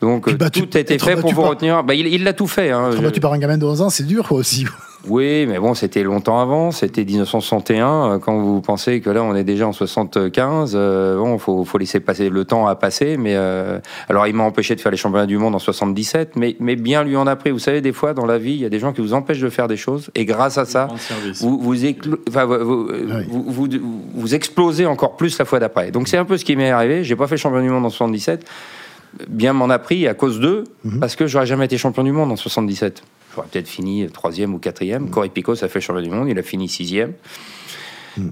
Donc 0.00 0.28
euh, 0.28 0.32
battu- 0.32 0.62
tout 0.66 0.76
a 0.76 0.80
été 0.80 0.94
être 0.94 1.04
fait 1.04 1.16
pour 1.16 1.30
vous 1.32 1.40
par- 1.42 1.50
retenir. 1.50 1.84
Bah, 1.84 1.94
il 1.94 2.06
il 2.06 2.24
l'a 2.24 2.32
tout 2.32 2.46
fait. 2.46 2.70
Hein. 2.70 2.90
Je- 2.96 2.98
battu 3.02 3.20
par 3.20 3.32
un 3.32 3.38
gamin 3.38 3.58
de 3.58 3.64
11 3.66 3.82
ans, 3.82 3.90
c'est 3.90 4.06
dur, 4.06 4.26
quoi, 4.28 4.38
aussi. 4.38 4.66
Oui, 5.08 5.46
mais 5.48 5.58
bon, 5.58 5.74
c'était 5.74 6.04
longtemps 6.04 6.38
avant. 6.40 6.70
C'était 6.70 7.04
1961. 7.04 7.86
euh, 8.12 8.18
Quand 8.18 8.38
vous 8.38 8.60
pensez 8.60 9.00
que 9.00 9.10
là, 9.10 9.22
on 9.24 9.34
est 9.34 9.42
déjà 9.42 9.66
en 9.66 9.72
75, 9.72 10.72
euh, 10.74 11.16
bon, 11.16 11.38
faut, 11.38 11.64
faut 11.64 11.78
laisser 11.78 11.98
passer 11.98 12.28
le 12.28 12.44
temps 12.44 12.68
à 12.68 12.76
passer. 12.76 13.16
Mais 13.16 13.34
euh, 13.34 13.80
alors, 14.08 14.26
il 14.28 14.34
m'a 14.34 14.44
empêché 14.44 14.76
de 14.76 14.80
faire 14.80 14.92
les 14.92 14.96
championnats 14.98 15.26
du 15.26 15.38
monde 15.38 15.54
en 15.54 15.58
77, 15.58 16.36
mais, 16.36 16.56
mais 16.60 16.76
bien 16.76 17.02
lui 17.02 17.16
en 17.16 17.26
a 17.26 17.34
pris. 17.34 17.50
Vous 17.50 17.58
savez, 17.58 17.80
des 17.80 17.92
fois, 17.92 18.14
dans 18.14 18.26
la 18.26 18.38
vie, 18.38 18.52
il 18.52 18.60
y 18.60 18.64
a 18.64 18.68
des 18.68 18.78
gens 18.78 18.92
qui 18.92 19.00
vous 19.00 19.12
empêchent 19.12 19.40
de 19.40 19.50
faire 19.50 19.66
des 19.66 19.76
choses, 19.76 20.10
et 20.14 20.24
grâce 20.24 20.56
à 20.56 20.64
ça, 20.66 20.86
Rendre 20.86 21.00
service. 21.00 21.42
vous 21.42 21.58
vous, 21.58 21.84
éclo- 21.84 22.18
enfin, 22.28 22.44
vous, 22.44 22.64
vous, 22.64 22.88
Oui. 22.92 23.24
vous, 23.28 23.44
vous- 23.48 24.02
vous 24.14 24.34
explosez 24.36 24.86
encore 24.86 25.16
plus 25.16 25.36
la 25.38 25.44
fois 25.44 25.58
d'après. 25.58 25.90
Donc 25.90 26.06
c'est 26.08 26.16
un 26.18 26.24
peu 26.24 26.36
ce 26.36 26.44
qui 26.44 26.54
m'est 26.54 26.70
arrivé. 26.70 27.02
J'ai 27.02 27.16
pas 27.16 27.26
fait 27.26 27.36
champion 27.36 27.60
du 27.60 27.68
monde 27.70 27.84
en 27.86 27.90
77. 27.90 28.44
Bien 29.28 29.52
m'en 29.52 29.68
a 29.68 29.78
pris 29.78 30.06
à 30.06 30.14
cause 30.14 30.38
d'eux, 30.40 30.64
Mhm. 30.84 31.00
parce 31.00 31.16
que 31.16 31.26
j'aurais 31.26 31.46
jamais 31.46 31.64
été 31.64 31.76
champion 31.76 32.02
du 32.04 32.12
monde 32.12 32.30
en 32.32 32.36
77. 32.36 33.02
J'aurais 33.34 33.46
peut-être 33.50 33.68
fini 33.68 34.06
troisième 34.12 34.54
ou 34.54 34.58
quatrième. 34.58 35.08
Corey 35.10 35.28
Pico, 35.30 35.52
a 35.52 35.68
fait 35.68 35.80
champion 35.80 36.02
du 36.02 36.10
monde, 36.10 36.28
il 36.28 36.38
a 36.38 36.42
fini 36.42 36.68
sixième. 36.68 37.12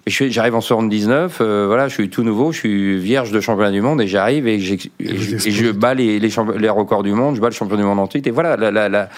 Suis- 0.06 0.30
J'arrive 0.30 0.54
en 0.54 0.60
79, 0.60 1.38
euh, 1.40 1.64
voilà, 1.66 1.88
je 1.88 1.94
suis 1.94 2.10
tout 2.10 2.22
nouveau, 2.22 2.52
je 2.52 2.58
suis 2.58 2.98
vierge 2.98 3.30
de 3.32 3.40
championnat 3.40 3.70
du 3.70 3.80
monde 3.80 4.02
et 4.02 4.06
j'arrive 4.06 4.46
et, 4.46 4.60
je- 4.60 4.74
et 4.74 4.76
explosez. 5.00 5.50
je 5.50 5.70
bats 5.70 5.94
les, 5.94 6.18
les, 6.18 6.28
champ- 6.28 6.50
les 6.54 6.68
records 6.68 7.02
du 7.02 7.12
monde, 7.14 7.36
je 7.36 7.40
bats 7.40 7.48
le 7.48 7.54
champion 7.54 7.76
du 7.78 7.82
monde 7.82 7.98
en 7.98 8.06
titre 8.06 8.28
et 8.28 8.30
voilà, 8.30 8.58
la- 8.58 8.70
la- 8.70 8.90
la- 8.90 9.08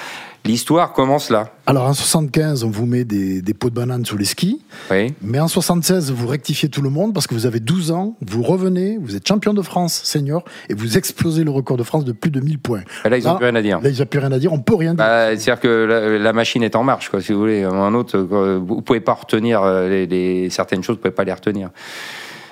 l'histoire 0.45 0.93
commence 0.93 1.31
là. 1.31 1.51
Alors, 1.67 1.85
en 1.85 1.93
75, 1.95 2.65
on 2.65 2.71
vous 2.71 2.87
met 2.87 3.05
des, 3.05 3.41
des 3.41 3.55
pots 3.55 3.71
de 3.71 3.75
banane 3.75 4.05
sous 4.05 4.17
les 4.17 4.25
skis. 4.25 4.61
Oui. 4.91 5.15
Mais 5.23 5.39
en 5.39 5.47
76, 5.49 6.11
vous 6.11 6.27
rectifiez 6.27 6.69
tout 6.69 6.83
le 6.83 6.91
monde 6.91 7.15
parce 7.15 7.27
que 7.27 7.35
vous 7.35 7.47
avez 7.47 7.61
12 7.61 7.93
ans, 7.93 8.17
vous 8.27 8.43
revenez, 8.43 8.99
vous 9.01 9.15
êtes 9.15 9.27
champion 9.27 9.55
de 9.55 9.63
France 9.63 10.01
senior 10.05 10.45
et 10.69 10.75
vous 10.75 10.99
explosez 10.99 11.45
le 11.45 11.51
record 11.53 11.77
de 11.77 11.85
France 11.85 12.05
de 12.05 12.13
plus 12.13 12.31
de 12.31 12.41
1000 12.41 12.59
points. 12.59 12.83
Et 13.05 13.09
Là, 13.09 13.17
ils 13.19 13.25
n'ont 13.25 13.31
Ah, 13.33 13.37
plus 13.37 13.47
rien 13.47 13.55
à 13.55 13.63
dire. 13.63 13.81
Là, 13.81 13.89
il 13.91 13.95
n'y 13.95 14.01
a 14.03 14.07
plus 14.07 14.19
rien 14.19 14.33
à 14.33 14.39
dire, 14.39 14.53
on 14.53 14.59
peut 14.61 14.75
rien 14.75 14.95
dire. 14.95 15.05
Bah, 15.05 15.29
C'est-à-dire 15.37 15.61
que 15.61 15.69
la, 15.85 16.19
la 16.19 16.33
machine 16.33 16.63
est 16.65 16.75
en 16.77 16.83
marche, 16.83 17.09
quoi, 17.09 17.21
si 17.21 17.33
vous 17.33 17.39
voulez. 17.39 17.63
Un 17.63 17.95
autre, 17.95 18.17
euh, 18.19 18.59
vous 18.65 18.83
pouvez 18.83 19.01
pas 19.01 19.15
retenir 19.15 19.63
euh, 19.63 19.89
les, 19.89 20.07
les- 20.07 20.51
certaines 20.51 20.83
choses, 20.83 20.97
vous 20.97 21.03
pouvez 21.03 21.15
pas 21.15 21.25
les 21.25 21.33
retenir. 21.33 21.71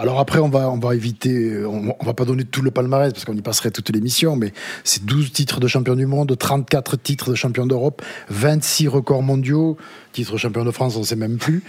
Alors 0.01 0.19
après, 0.19 0.39
on 0.39 0.49
va, 0.49 0.71
on 0.71 0.79
va 0.79 0.95
éviter, 0.95 1.65
on, 1.67 1.95
on 2.01 2.05
va 2.07 2.15
pas 2.15 2.25
donner 2.25 2.45
tout 2.45 2.63
le 2.63 2.71
palmarès 2.71 3.13
parce 3.13 3.25
qu'on 3.27 3.35
y 3.37 3.43
passerait 3.43 3.71
toute 3.71 3.91
l'émission, 3.91 4.35
mais 4.35 4.53
c'est 4.83 5.05
12 5.05 5.31
titres 5.33 5.61
de 5.61 5.69
champion 5.69 5.95
du 5.95 6.07
monde, 6.07 6.35
34 6.39 6.97
titres 6.97 7.31
de 7.31 7.35
champion 7.35 7.67
d'Europe, 7.67 8.01
26 8.31 8.89
records 8.89 9.23
mondiaux, 9.23 9.77
titres 10.13 10.33
de 10.33 10.37
champion 10.39 10.65
de 10.65 10.71
France, 10.71 10.97
on 10.97 11.03
sait 11.03 11.17
même 11.17 11.37
plus. 11.37 11.63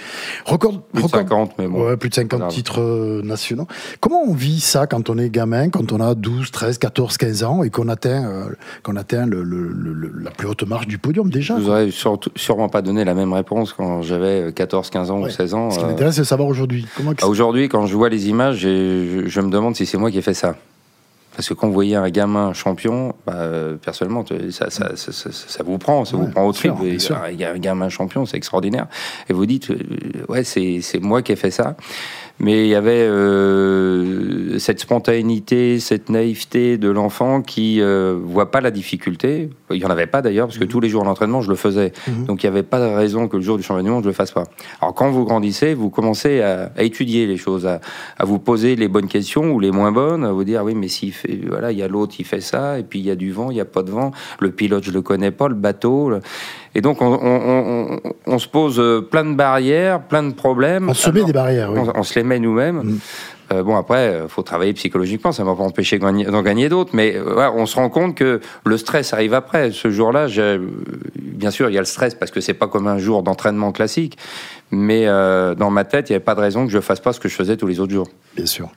Record, 0.46 0.82
Plus 0.94 1.02
de 1.02 1.08
record- 1.08 1.20
50, 1.22 1.52
mais 1.60 1.68
bon. 1.68 1.86
Ouais, 1.86 1.98
plus 1.98 2.10
de 2.10 2.16
50 2.16 2.40
Grave. 2.40 2.52
titres 2.52 2.80
euh, 2.82 3.22
nationaux. 3.22 3.68
Comment 4.00 4.22
on 4.26 4.34
vit 4.34 4.62
ça 4.62 4.88
quand 4.88 5.10
on 5.10 5.18
est 5.18 5.30
gamin, 5.30 5.70
quand 5.70 5.92
on 5.92 6.00
a 6.00 6.16
12, 6.16 6.52
13, 6.52 6.78
14, 6.78 7.18
15 7.18 7.44
ans 7.44 7.64
et 7.64 7.70
qu'on 7.70 7.90
atteint, 7.90 8.26
euh, 8.26 8.46
qu'on 8.84 8.96
atteint 8.96 9.26
le, 9.26 9.44
le- 9.44 9.68
le- 9.74 10.12
la 10.24 10.32
plus 10.32 10.48
haute 10.48 10.64
marche 10.64 10.88
du 10.88 10.98
podium 10.98 11.30
déjà 11.30 11.58
Je 11.58 11.62
vous 11.64 11.70
aurais 11.70 11.90
sûrement 12.36 12.70
pas 12.70 12.82
donné 12.82 13.04
la 13.04 13.14
même 13.14 13.34
réponse 13.34 13.74
quand 13.74 14.02
j'avais 14.02 14.54
14, 14.54 14.90
15 14.90 15.12
ans 15.12 15.20
Ouais. 15.22 15.28
ou 15.28 15.30
16 15.32 15.54
ans. 15.54 15.70
Ce 15.70 15.78
qui 15.80 15.84
Euh, 15.84 15.88
m'intéresse, 15.90 16.16
c'est 16.16 16.22
de 16.22 16.26
savoir 16.28 16.48
aujourd'hui. 16.48 16.88
Comment 16.96 17.12
bah, 17.12 17.28
Aujourd'hui, 17.28 17.68
quand 17.70 17.86
je 17.88 17.96
vois 17.96 18.10
les 18.10 18.21
images, 18.28 18.58
je, 18.58 19.24
je 19.28 19.42
me 19.42 19.50
demande 19.50 19.76
si 19.76 19.86
c'est 19.86 19.98
moi 19.98 20.12
qui 20.12 20.18
ai 20.18 20.22
fait 20.22 20.34
ça. 20.34 20.56
Parce 21.36 21.48
que 21.48 21.54
quand 21.54 21.68
vous 21.68 21.74
voyez 21.74 21.96
un 21.96 22.10
gamin 22.10 22.52
champion, 22.52 23.16
bah, 23.26 23.48
personnellement, 23.82 24.26
ça, 24.52 24.70
ça, 24.70 24.92
ça, 24.98 25.64
vous 25.64 25.78
prend, 25.78 26.04
ça 26.04 26.18
Ouais, 26.18 26.26
vous 26.26 26.32
prend 26.32 26.46
au 26.46 26.52
trip. 26.52 26.74
sûr. 27.00 27.16
a 27.46 27.52
un 27.52 27.58
gamin 27.58 27.88
champion, 27.88 28.26
c'est 28.26 28.36
extraordinaire. 28.36 28.88
Et 29.30 29.34
vous 29.34 29.46
dites, 29.46 29.72
euh, 29.72 29.78
ouais, 30.28 30.44
c'est 30.44 30.82
moi 31.00 31.22
qui 31.22 31.32
ai 31.32 31.38
fait 31.38 31.52
ça. 31.52 31.78
Mais 32.44 32.64
il 32.66 32.70
y 32.70 32.76
avait 32.76 33.08
euh, 33.66 34.58
cette 34.60 34.80
spontanéité, 34.80 35.80
cette 35.80 36.10
naïveté 36.10 36.78
de 36.78 36.90
l'enfant 36.90 37.42
qui 37.42 37.80
euh, 37.82 38.18
voit 38.22 38.52
pas 38.52 38.62
la 38.62 38.72
difficulté. 38.72 39.50
Il 39.70 39.78
y 39.78 39.86
en 39.86 39.90
avait 39.90 40.08
pas 40.08 40.22
d'ailleurs, 40.22 40.48
parce 40.48 40.58
que 40.58 40.66
tous 40.66 40.80
les 40.80 40.90
jours 40.90 41.04
d'entraînement, 41.04 41.42
je 41.42 41.50
le 41.50 41.56
faisais. 41.56 41.94
Mhm. 42.08 42.26
Donc 42.26 42.44
il 42.44 42.48
n'y 42.48 42.52
avait 42.52 42.64
pas 42.64 42.80
de 42.80 42.94
raison 42.94 43.28
que 43.28 43.38
le 43.38 43.44
jour 43.44 43.58
du 43.58 43.64
championnat 43.64 43.88
du 43.88 43.94
monde, 43.94 44.04
je 44.04 44.10
le 44.10 44.14
fasse 44.14 44.32
pas. 44.32 44.44
Alors 44.82 44.94
quand 44.94 45.10
vous 45.12 45.24
grandissez, 45.24 45.74
vous 45.74 45.90
commencez 45.90 46.42
à, 46.42 46.72
à 46.76 46.84
étudier 46.84 47.28
les 47.28 47.38
choses, 47.38 47.66
à, 47.68 47.80
à 48.18 48.26
vous 48.26 48.40
poser 48.40 48.76
les 48.76 48.88
bonnes 48.88 49.08
questions 49.08 49.52
ou 49.52 49.60
les 49.60 49.72
moins 49.72 49.92
bonnes, 49.92 50.24
à 50.26 50.32
vous 50.32 50.44
dire 50.44 50.64
oui, 50.64 50.74
mais 50.76 50.88
s'il 50.88 51.14
fait, 51.14 51.40
voilà, 51.48 51.72
il 51.72 51.78
y 51.78 51.84
a 51.84 51.88
l'autre, 51.88 52.16
il 52.20 52.26
fait 52.26 52.42
ça, 52.42 52.80
et 52.80 52.84
puis 52.84 53.00
il 53.00 53.06
y 53.06 53.12
a 53.12 53.16
du 53.16 53.32
vent, 53.32 53.52
il 53.52 53.56
n'y 53.56 53.62
a 53.62 53.66
pas 53.66 53.84
de 53.84 53.92
vent, 53.92 54.12
le 54.40 54.52
pilote, 54.52 54.84
je 54.84 54.92
le 54.92 55.02
connais 55.02 55.32
pas, 55.32 55.48
le 55.48 55.56
bateau. 55.56 56.10
le- 56.10 56.22
Et 56.74 56.82
donc 56.82 57.02
on, 57.02 57.08
on- 57.08 57.16
on- 57.16 58.00
on- 58.04 58.14
on 58.28 58.40
se 58.40 58.48
pose 58.48 58.80
euh, 58.80 59.02
plein 59.02 59.26
de 59.26 59.36
barrières, 59.36 60.02
plein 60.02 60.24
de 60.24 60.34
problèmes. 60.34 60.90
On 60.90 60.94
se 60.94 61.10
met 61.10 61.18
Alors, 61.18 61.28
des 61.28 61.34
barrières, 61.34 61.72
oui. 61.72 61.80
on, 61.96 62.04
se 62.04 62.16
les 62.18 62.24
met 62.24 62.40
nous-mêmes. 62.40 62.78
Mm. 62.84 63.00
Euh, 63.54 63.64
bon 63.64 63.76
après, 63.76 64.08
euh, 64.08 64.28
faut 64.30 64.44
travailler 64.44 64.72
psychologiquement, 64.74 65.34
ça 65.34 65.44
ne 65.44 65.50
va 65.50 65.56
pas 65.56 65.64
empêcher 65.64 66.00
d'en 66.00 66.42
gagner 66.42 66.70
d'autres, 66.70 66.92
mais 66.94 67.18
on 67.56 67.66
se 67.66 67.76
rend 67.76 67.90
compte 67.90 68.16
que 68.16 68.40
le 68.66 68.78
stress 68.78 69.12
arrive 69.14 69.34
après. 69.34 69.72
Ce 69.72 69.92
jour-là, 69.92 70.28
bien 71.20 71.52
sûr, 71.52 71.70
il 71.70 71.74
y 71.74 71.78
a 71.78 71.82
le 71.82 71.86
stress 71.86 72.16
parce 72.16 72.32
que 72.32 72.40
c'est 72.40 72.54
pas 72.54 72.68
comme 72.68 72.88
un 72.88 72.98
jour 72.98 73.24
d'entraînement 73.24 73.74
classique, 73.74 74.18
mais 74.72 75.06
euh, 75.06 75.54
dans 75.54 75.70
ma 75.70 75.84
tête, 75.84 76.10
il 76.10 76.14
n'y 76.14 76.16
avait 76.16 76.24
pas 76.24 76.36
de 76.36 76.40
raison 76.40 76.66
que 76.66 76.72
je 76.72 76.80
fasse 76.80 77.00
pas 77.00 77.14
ce 77.14 77.20
que 77.20 77.28
je 77.28 77.36
faisais 77.36 77.58
tous 77.58 77.68
les 77.68 77.80
autres 77.80 77.92
jours. 77.92 78.08
Bien 78.36 78.46
sûr. 78.46 78.70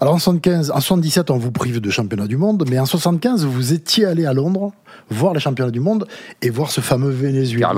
Alors 0.00 0.14
en 0.14 0.18
75, 0.18 0.70
en 0.70 0.80
77, 0.80 1.30
on 1.30 1.38
vous 1.38 1.50
prive 1.50 1.80
de 1.80 1.90
championnat 1.90 2.26
du 2.26 2.36
monde, 2.36 2.64
mais 2.70 2.78
en 2.78 2.86
75, 2.86 3.44
vous 3.44 3.72
étiez 3.72 4.06
allé 4.06 4.24
à 4.24 4.32
Londres 4.32 4.72
voir 5.10 5.34
les 5.34 5.40
championnats 5.40 5.70
du 5.70 5.80
monde 5.80 6.06
et 6.40 6.50
voir 6.50 6.70
ce 6.70 6.80
fameux 6.80 7.10
Vénézuélien 7.10 7.72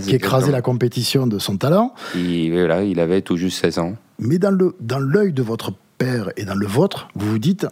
qui 0.00 0.14
écrasait 0.14 0.52
la 0.52 0.62
compétition 0.62 1.26
de 1.26 1.38
son 1.38 1.56
talent. 1.56 1.94
Il, 2.14 2.52
voilà, 2.52 2.82
il 2.82 2.98
avait 3.00 3.20
tout 3.20 3.36
juste 3.36 3.60
16 3.60 3.78
ans. 3.78 3.94
Mais 4.18 4.38
dans 4.38 4.98
l'œil 4.98 5.32
de 5.32 5.42
votre 5.42 5.72
père 5.98 6.30
et 6.36 6.44
dans 6.44 6.54
le 6.54 6.66
vôtre, 6.66 7.08
vous 7.14 7.32
vous 7.32 7.38
dites 7.38 7.66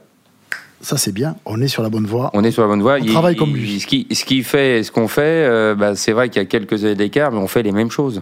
ça 0.80 0.96
c'est 0.96 1.12
bien, 1.12 1.36
on 1.44 1.60
est 1.60 1.68
sur 1.68 1.82
la 1.82 1.88
bonne 1.88 2.06
voie. 2.06 2.30
On 2.34 2.44
est 2.44 2.50
sur 2.50 2.62
la 2.62 2.68
bonne 2.68 2.82
voie. 2.82 2.98
On 3.00 3.06
travaille 3.06 3.36
comme 3.36 3.54
lui. 3.54 3.80
Ce 3.80 3.86
qui, 3.86 4.06
ce 4.12 4.24
qui 4.24 4.42
fait, 4.42 4.82
ce 4.82 4.92
qu'on 4.92 5.08
fait, 5.08 5.46
euh, 5.48 5.74
bah, 5.74 5.96
c'est 5.96 6.12
vrai 6.12 6.28
qu'il 6.28 6.40
y 6.40 6.44
a 6.44 6.46
quelques 6.46 6.84
années 6.84 6.94
d'écart, 6.94 7.32
mais 7.32 7.38
on 7.38 7.48
fait 7.48 7.62
les 7.62 7.72
mêmes 7.72 7.90
choses. 7.90 8.20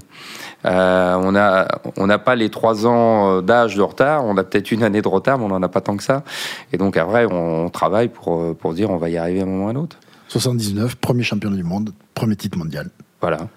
Euh, 0.65 1.21
on 1.23 1.37
a, 1.37 1.69
on 1.97 2.07
n'a 2.07 2.19
pas 2.19 2.35
les 2.35 2.49
trois 2.49 2.87
ans 2.87 3.31
euh, 3.37 3.41
d'âge 3.43 3.77
de 3.77 3.83
retard. 3.83 4.25
On 4.25 4.37
a 4.39 4.45
peut-être 4.45 4.73
une 4.73 4.83
année 4.83 5.03
de 5.03 5.09
retard, 5.09 5.39
mais 5.39 5.45
on 5.45 5.49
n'en 5.49 5.63
a 5.63 5.69
pas 5.69 5.83
tant 5.83 5.97
que 5.97 6.03
ça. 6.03 6.25
Et 6.73 6.79
donc 6.79 6.97
après, 6.97 7.27
on, 7.27 7.69
travaille 7.69 8.09
pour 8.09 8.57
pour 8.57 8.73
dire 8.73 8.91
on 8.91 8.97
va 8.97 9.11
y 9.11 9.19
arriver 9.19 9.41
à 9.41 9.43
un 9.43 9.47
moment 9.47 9.67
ou 9.67 9.69
à 9.69 9.71
un 9.73 9.77
autre. 9.77 9.99
79, 10.29 10.97
premier 10.97 11.23
championnat 11.23 11.57
du 11.57 11.63
monde, 11.63 11.93
premier 12.15 12.37
titre 12.37 12.59
mondial. 12.59 12.91
Voilà. 13.21 13.49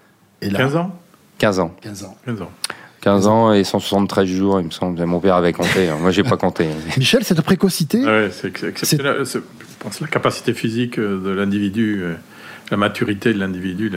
Et 0.42 0.50
là, 0.50 0.58
15 0.58 0.76
ans? 0.76 0.90
15 1.38 1.60
ans. 1.60 1.74
15 1.80 2.04
ans. 2.04 2.16
15 2.26 2.42
ans. 2.42 2.50
15 3.00 3.26
ans 3.28 3.52
et 3.52 3.64
173 3.64 4.26
jours, 4.28 4.60
il 4.60 4.66
me 4.66 4.70
semble. 4.70 5.02
Mon 5.06 5.20
père 5.20 5.34
avait 5.36 5.52
compté. 5.52 5.88
hein. 5.88 5.96
Moi, 6.00 6.10
j'ai 6.10 6.22
pas 6.22 6.36
compté. 6.36 6.66
Michel, 6.98 7.24
cette 7.24 7.40
précocité, 7.42 8.04
Ouais, 8.04 8.28
c'est 8.32 8.48
ex- 8.48 8.62
exceptionnel. 8.62 9.24
C'est- 9.26 9.38
Je 9.38 9.84
pense 9.84 9.96
que 9.98 10.04
la 10.04 10.10
capacité 10.10 10.52
physique 10.52 10.98
euh, 10.98 11.18
de 11.24 11.30
l'individu, 11.30 12.00
euh, 12.02 12.14
la 12.70 12.76
maturité 12.76 13.32
de 13.32 13.38
l'individu 13.38 13.90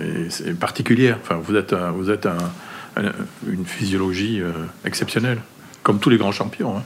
est, 0.00 0.30
c'est 0.30 0.58
particulière. 0.58 1.18
Enfin, 1.22 1.40
vous 1.42 1.56
êtes, 1.56 1.72
un- 1.72 1.90
vous 1.92 2.10
êtes 2.10 2.26
un- 2.26 2.36
un- 2.96 3.12
une 3.50 3.64
physiologie 3.64 4.40
euh, 4.42 4.52
exceptionnelle, 4.84 5.38
comme 5.84 6.00
tous 6.00 6.10
les 6.10 6.16
grands 6.16 6.32
champions. 6.32 6.78
hein. 6.78 6.82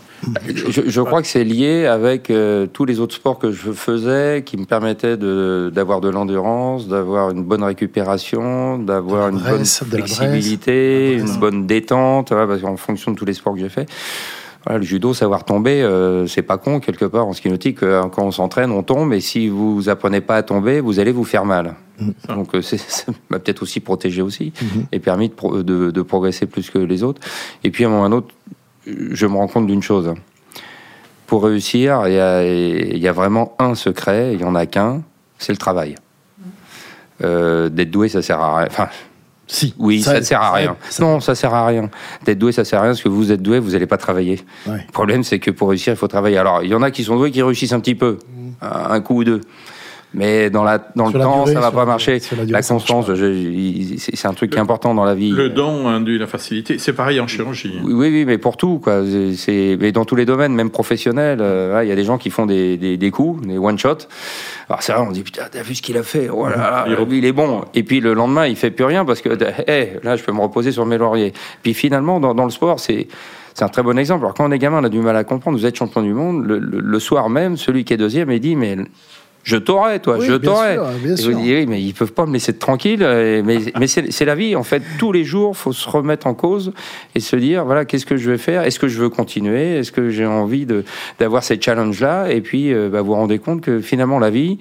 Chose- 0.55 0.71
Je, 0.71 0.83
je 0.91 1.01
crois 1.01 1.23
que 1.23 1.29
c'est 1.29 1.45
lié 1.45 1.87
avec 1.87 2.29
euh, 2.29 2.67
tous 2.67 2.85
les 2.85 3.01
autres 3.01 3.15
sports 3.15 3.39
que 3.39 3.51
je 3.53 3.71
faisais 3.73 4.43
qui 4.45 4.57
me 4.59 4.67
permettaient 4.67 5.17
d'avoir 5.17 6.01
de 6.03 6.11
l'endurance, 6.11 6.89
d'avoir 6.89 7.31
une 7.31 7.45
bonne 7.45 7.63
récupération, 7.63 8.79
d'avoir 8.79 9.31
une 9.31 9.39
bonne 9.39 9.65
flexibilité, 9.65 11.13
de 11.13 11.17
l'adresse. 11.19 11.35
une 11.35 11.41
bonne 11.41 11.67
détente, 11.67 12.31
voilà, 12.33 12.47
parce 12.47 12.61
qu'en 12.61 12.77
fonction 12.77 13.13
de 13.13 13.17
tous 13.17 13.25
les 13.25 13.35
sports 13.35 13.55
que 13.55 13.61
j'ai 13.61 13.69
fait. 13.69 13.89
Voilà, 14.65 14.81
le 14.81 14.85
judo, 14.85 15.15
savoir 15.15 15.45
tomber, 15.45 15.83
euh, 15.83 16.27
c'est 16.27 16.43
pas 16.43 16.59
con 16.59 16.81
quelque 16.81 17.05
part 17.05 17.27
en 17.27 17.33
ski 17.33 17.49
nautique. 17.49 17.83
euh, 17.85 18.03
quand 18.09 18.25
on 18.25 18.33
s'entraîne, 18.33 18.71
on 18.73 18.83
tombe, 18.83 19.13
et 19.15 19.21
si 19.21 19.49
vous 19.49 19.89
apprenez 19.89 20.21
pas 20.21 20.37
à 20.37 20.43
tomber, 20.43 20.81
vous 20.81 20.99
allez 20.99 21.13
vous 21.13 21.25
faire 21.25 21.45
mal. 21.45 21.77
Mm. 22.01 22.11
Donc 22.35 22.55
euh, 22.55 22.61
ça 22.63 22.77
m'a 23.31 23.39
peut-être 23.39 23.63
aussi 23.63 23.79
protégé 23.81 24.21
aussi 24.21 24.53
Mhm. 24.61 24.87
et 24.93 24.99
permis 24.99 25.29
de, 25.29 25.35
pro- 25.35 25.63
de- 25.63 25.91
de 25.93 26.03
progresser 26.03 26.47
plus 26.47 26.69
que 26.71 26.79
les 26.79 27.03
autres. 27.05 27.21
Et 27.63 27.71
puis 27.71 27.85
à 27.85 27.87
un 27.87 27.91
moment 27.91 28.03
ou 28.03 28.05
à 28.05 28.09
un 28.09 28.13
autre, 28.19 28.35
je 28.89 29.27
me 29.27 29.35
rends 29.37 29.49
compte 29.49 29.67
d'une 29.67 29.83
chose. 29.83 30.15
Pour 31.27 31.45
réussir, 31.45 32.03
il 32.07 32.15
y 32.15 32.19
a, 32.19 32.43
il 32.45 32.99
y 32.99 33.09
a 33.09 33.13
vraiment 33.13 33.55
un 33.59 33.75
secret, 33.75 34.33
il 34.35 34.41
y 34.41 34.45
en 34.45 34.55
a 34.55 34.67
qu'un, 34.67 35.03
c'est 35.39 35.53
le 35.53 35.59
travail. 35.59 35.95
Euh, 37.23 37.69
D'être 37.69 37.91
doué, 37.91 38.09
ça 38.09 38.23
sert 38.23 38.41
à 38.41 38.59
rien. 38.59 38.67
Enfin, 38.71 38.89
si. 39.47 39.75
oui, 39.79 40.01
ça, 40.03 40.19
ne 40.19 40.25
sert 40.25 40.41
à 40.41 40.53
rien. 40.53 40.77
ça- 40.89 41.03
non, 41.03 41.21
ça 41.21 41.35
sert 41.35 41.53
à 41.53 41.67
rien. 41.67 41.91
D'être 42.25 42.39
doué, 42.39 42.53
ça 42.53 42.65
sert 42.65 42.79
à 42.79 42.83
rien 42.83 42.93
parce 42.93 43.03
que 43.03 43.09
vous 43.09 43.33
êtes 43.33 43.43
doué, 43.43 43.59
vous 43.59 43.73
n'allez 43.73 43.87
pas 43.87 43.97
travailler. 43.99 44.41
Ouais. 44.67 44.85
Le 44.87 44.93
problème, 44.93 45.25
c'est 45.25 45.39
que 45.39 45.51
pour 45.51 45.69
réussir, 45.71 45.93
il 45.93 45.97
faut 45.97 46.09
travailler. 46.09 46.39
Alors, 46.39 46.63
il 46.63 46.71
y 46.71 46.75
en 46.75 46.83
a 46.83 46.91
qui 46.91 47.05
sont 47.05 47.17
doués, 47.17 47.31
qui 47.31 47.43
réussissent 47.43 47.73
un 47.73 47.81
petit 47.81 47.95
peu, 47.95 48.19
un 48.63 48.91
un 48.93 49.01
coup 49.01 49.17
ou 49.17 49.25
deux. 49.25 49.41
Mais 50.15 50.49
dans, 50.49 50.65
la, 50.65 50.79
dans 50.97 51.09
le 51.09 51.19
la 51.19 51.25
temps, 51.25 51.43
durée, 51.45 51.53
ça 51.55 51.61
va 51.61 51.71
pas 51.71 51.81
la- 51.81 51.85
marcher. 51.85 52.19
la 52.37 52.45
durée, 52.47 52.63
constance, 52.67 53.11
c'est 53.99 54.27
un 54.27 54.33
truc 54.33 54.51
qui 54.51 54.57
est 54.57 54.61
important 54.61 54.95
dans 54.95 55.05
la 55.05 55.15
vie. 55.15 55.31
Le 55.33 55.51
don 55.51 55.87
induit 55.87 56.19
la 56.19 56.27
facilité. 56.27 56.79
C'est 56.79 56.95
pareil 56.95 57.21
en 57.21 57.27
chirurgie. 57.27 57.75
Oui, 57.85 57.93
oui, 57.93 58.09
oui, 58.11 58.25
mais 58.25 58.39
pour 58.39 58.57
tout, 58.57 58.79
quoi. 58.79 59.03
C'est- 59.37 59.77
mais 59.79 59.93
dans 59.93 60.07
tous 60.07 60.17
les 60.17 60.25
domaines, 60.25 60.55
même 60.55 60.71
professionnels, 60.71 61.41
euh, 61.43 61.81
il 61.85 61.89
y 61.89 61.93
a 61.93 61.95
des 61.95 62.05
gens 62.05 62.17
qui 62.17 62.31
font 62.31 62.47
des, 62.47 62.79
des, 62.79 62.97
des 62.97 63.11
coups, 63.11 63.47
des 63.47 63.59
one 63.59 63.79
shot. 63.79 63.99
Alors 64.71 64.83
c'est 64.83 64.93
vrai, 64.93 65.03
on 65.07 65.11
dit 65.13 65.23
putain, 65.23 65.43
t'as 65.51 65.63
vu 65.63 65.75
ce 65.75 65.83
qu'il 65.83 65.97
a 65.99 66.03
fait? 66.03 66.31
Oh 66.31 66.49
là 66.49 66.57
là, 66.57 66.87
Il 67.11 67.25
est 67.27 67.33
bon. 67.33 67.65
Et 67.75 67.83
puis 67.83 68.01
le 68.01 68.15
lendemain, 68.15 68.47
il 68.47 68.57
fait 68.57 68.71
plus 68.71 68.85
rien 68.87 69.05
parce 69.05 69.21
que, 69.21 69.29
hé, 69.71 69.99
là, 70.03 70.17
je 70.17 70.23
peux 70.25 70.33
me 70.33 70.41
reposer 70.41 70.73
sur 70.73 70.87
mes 70.87 70.97
lauriers. 70.97 71.33
Puis 71.63 71.75
finalement, 71.75 72.19
dans, 72.19 72.35
dans 72.35 72.45
le 72.45 72.51
sport, 72.51 72.81
c'est 72.81 73.09
c'est 73.55 73.65
un 73.65 73.69
très 73.69 73.83
bon 73.83 73.99
exemple. 73.99 74.25
Alors 74.25 74.35
quand 74.35 74.47
on 74.49 74.53
est 74.53 74.59
gamin, 74.59 74.79
on 74.81 74.85
a 74.85 74.89
du 74.89 75.01
mal 75.01 75.17
à 75.17 75.25
comprendre. 75.25 75.59
Vous 75.59 75.67
êtes 75.67 75.77
champion 75.77 76.01
du 76.01 76.15
monde. 76.15 76.47
Le, 76.47 76.59
le- 76.59 76.81
le 76.81 76.99
soir 77.01 77.29
même, 77.29 77.57
celui 77.59 77.85
qui 77.85 77.93
est 77.93 77.97
deuxième, 77.99 78.31
il 78.31 78.41
dit 78.41 78.57
mais 78.57 78.77
je 79.45 79.57
t'aurais, 79.57 79.99
toi, 80.01 80.17
Oui, 80.19 80.27
je 80.27 80.33
sûr. 80.33 81.33
vous 81.33 81.41
dites, 81.41 81.55
oui, 81.55 81.67
mais 81.67 81.81
ils 81.83 81.95
peuvent 81.95 82.13
pas 82.13 82.27
me 82.27 82.33
laisser 82.35 82.53
tranquille. 82.53 83.03
euh, 83.03 83.43
Mais, 83.45 83.59
mais 83.79 83.87
c'est 83.87 84.25
la 84.25 84.35
vie. 84.35 84.55
En 84.57 84.63
fait, 84.63 84.83
tous 84.99 85.11
les 85.13 85.25
jours, 85.25 85.57
faut 85.57 85.73
se 85.73 85.89
remettre 85.89 86.27
en 86.27 86.35
cause 86.35 86.73
et 87.15 87.21
se 87.21 87.35
dire, 87.37 87.65
voilà, 87.65 87.85
qu'est-ce 87.87 88.05
que 88.07 88.17
je 88.17 88.31
vais 88.31 88.39
faire? 88.39 88.63
Est-ce 88.65 88.79
que 88.79 88.89
je 88.89 88.99
veux 89.01 89.09
continuer? 89.09 89.77
Est-ce 89.79 89.91
que 89.93 90.11
j'ai 90.11 90.27
envie 90.27 90.67
d'avoir 91.19 91.43
ces 91.45 91.59
challenges-là? 91.61 92.31
Et 92.31 92.41
puis, 92.43 92.73
euh, 92.75 92.89
bah, 92.91 93.01
vous 93.01 93.07
vous 93.09 93.15
rendez 93.15 93.39
compte 93.39 93.63
que 93.63 93.81
finalement, 93.81 94.19
la 94.19 94.31
vie, 94.31 94.59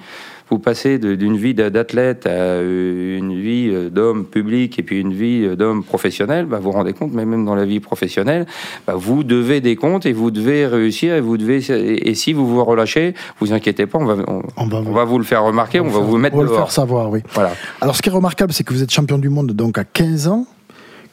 vous 0.50 0.60
passez 0.60 0.98
d'une 0.98 1.36
vie 1.36 1.54
d'a- 1.54 1.70
d'athlète 1.70 2.26
à 2.26 2.30
euh, 2.30 3.18
une 3.18 3.38
vie 3.40 3.70
euh, 3.70 3.90
d'homme 3.90 4.26
public 4.26 4.80
et 4.80 4.84
puis 4.84 5.00
une 5.02 5.14
vie 5.14 5.44
euh, 5.44 5.56
d'homme 5.56 5.84
professionnel. 5.84 6.46
Bah, 6.46 6.58
vous 6.58 6.64
vous 6.66 6.72
rendez 6.72 6.94
compte, 6.94 7.12
mais 7.14 7.26
même 7.26 7.44
dans 7.46 7.56
la 7.56 7.66
vie 7.66 7.80
professionnelle, 7.82 8.46
bah, 8.86 8.94
vous 8.96 9.24
devez 9.24 9.60
des 9.62 9.76
comptes 9.76 10.06
et 10.06 10.14
vous 10.14 10.32
devez 10.32 10.66
réussir 10.66 11.16
et 11.16 11.22
vous 11.22 11.38
devez. 11.38 11.60
Et, 11.72 12.10
et 12.10 12.16
si 12.16 12.32
vous 12.34 12.48
vous 12.48 12.64
relâchez, 12.64 13.14
vous 13.40 13.52
inquiétez 13.52 13.86
pas, 13.88 13.98
on 14.00 14.06
va, 14.06 14.16
on, 14.28 14.42
On 14.56 14.68
va, 14.68 14.78
on 14.78 14.92
va 14.94 15.04
vous 15.04 15.18
le 15.18 15.26
faire 15.26 15.44
remarquer, 15.44 15.80
on 15.80 15.90
va 15.90 16.00
vous 16.00 16.18
mettre 16.18 16.36
on 16.36 16.40
va 16.40 16.50
le 16.50 16.56
faire 16.56 16.72
savoir, 16.72 17.10
oui. 17.10 17.20
Voilà. 17.34 17.52
Alors, 17.82 17.96
ce 17.96 18.02
qui 18.02 18.10
est 18.10 18.14
remarquable, 18.14 18.54
c'est 18.54 18.64
que 18.64 18.74
vous 18.74 18.84
êtes 18.84 18.92
champion 18.92 19.18
du 19.18 19.30
monde 19.30 19.52
donc 19.52 19.78
à 19.78 19.84
15 19.84 20.28
ans, 20.30 20.46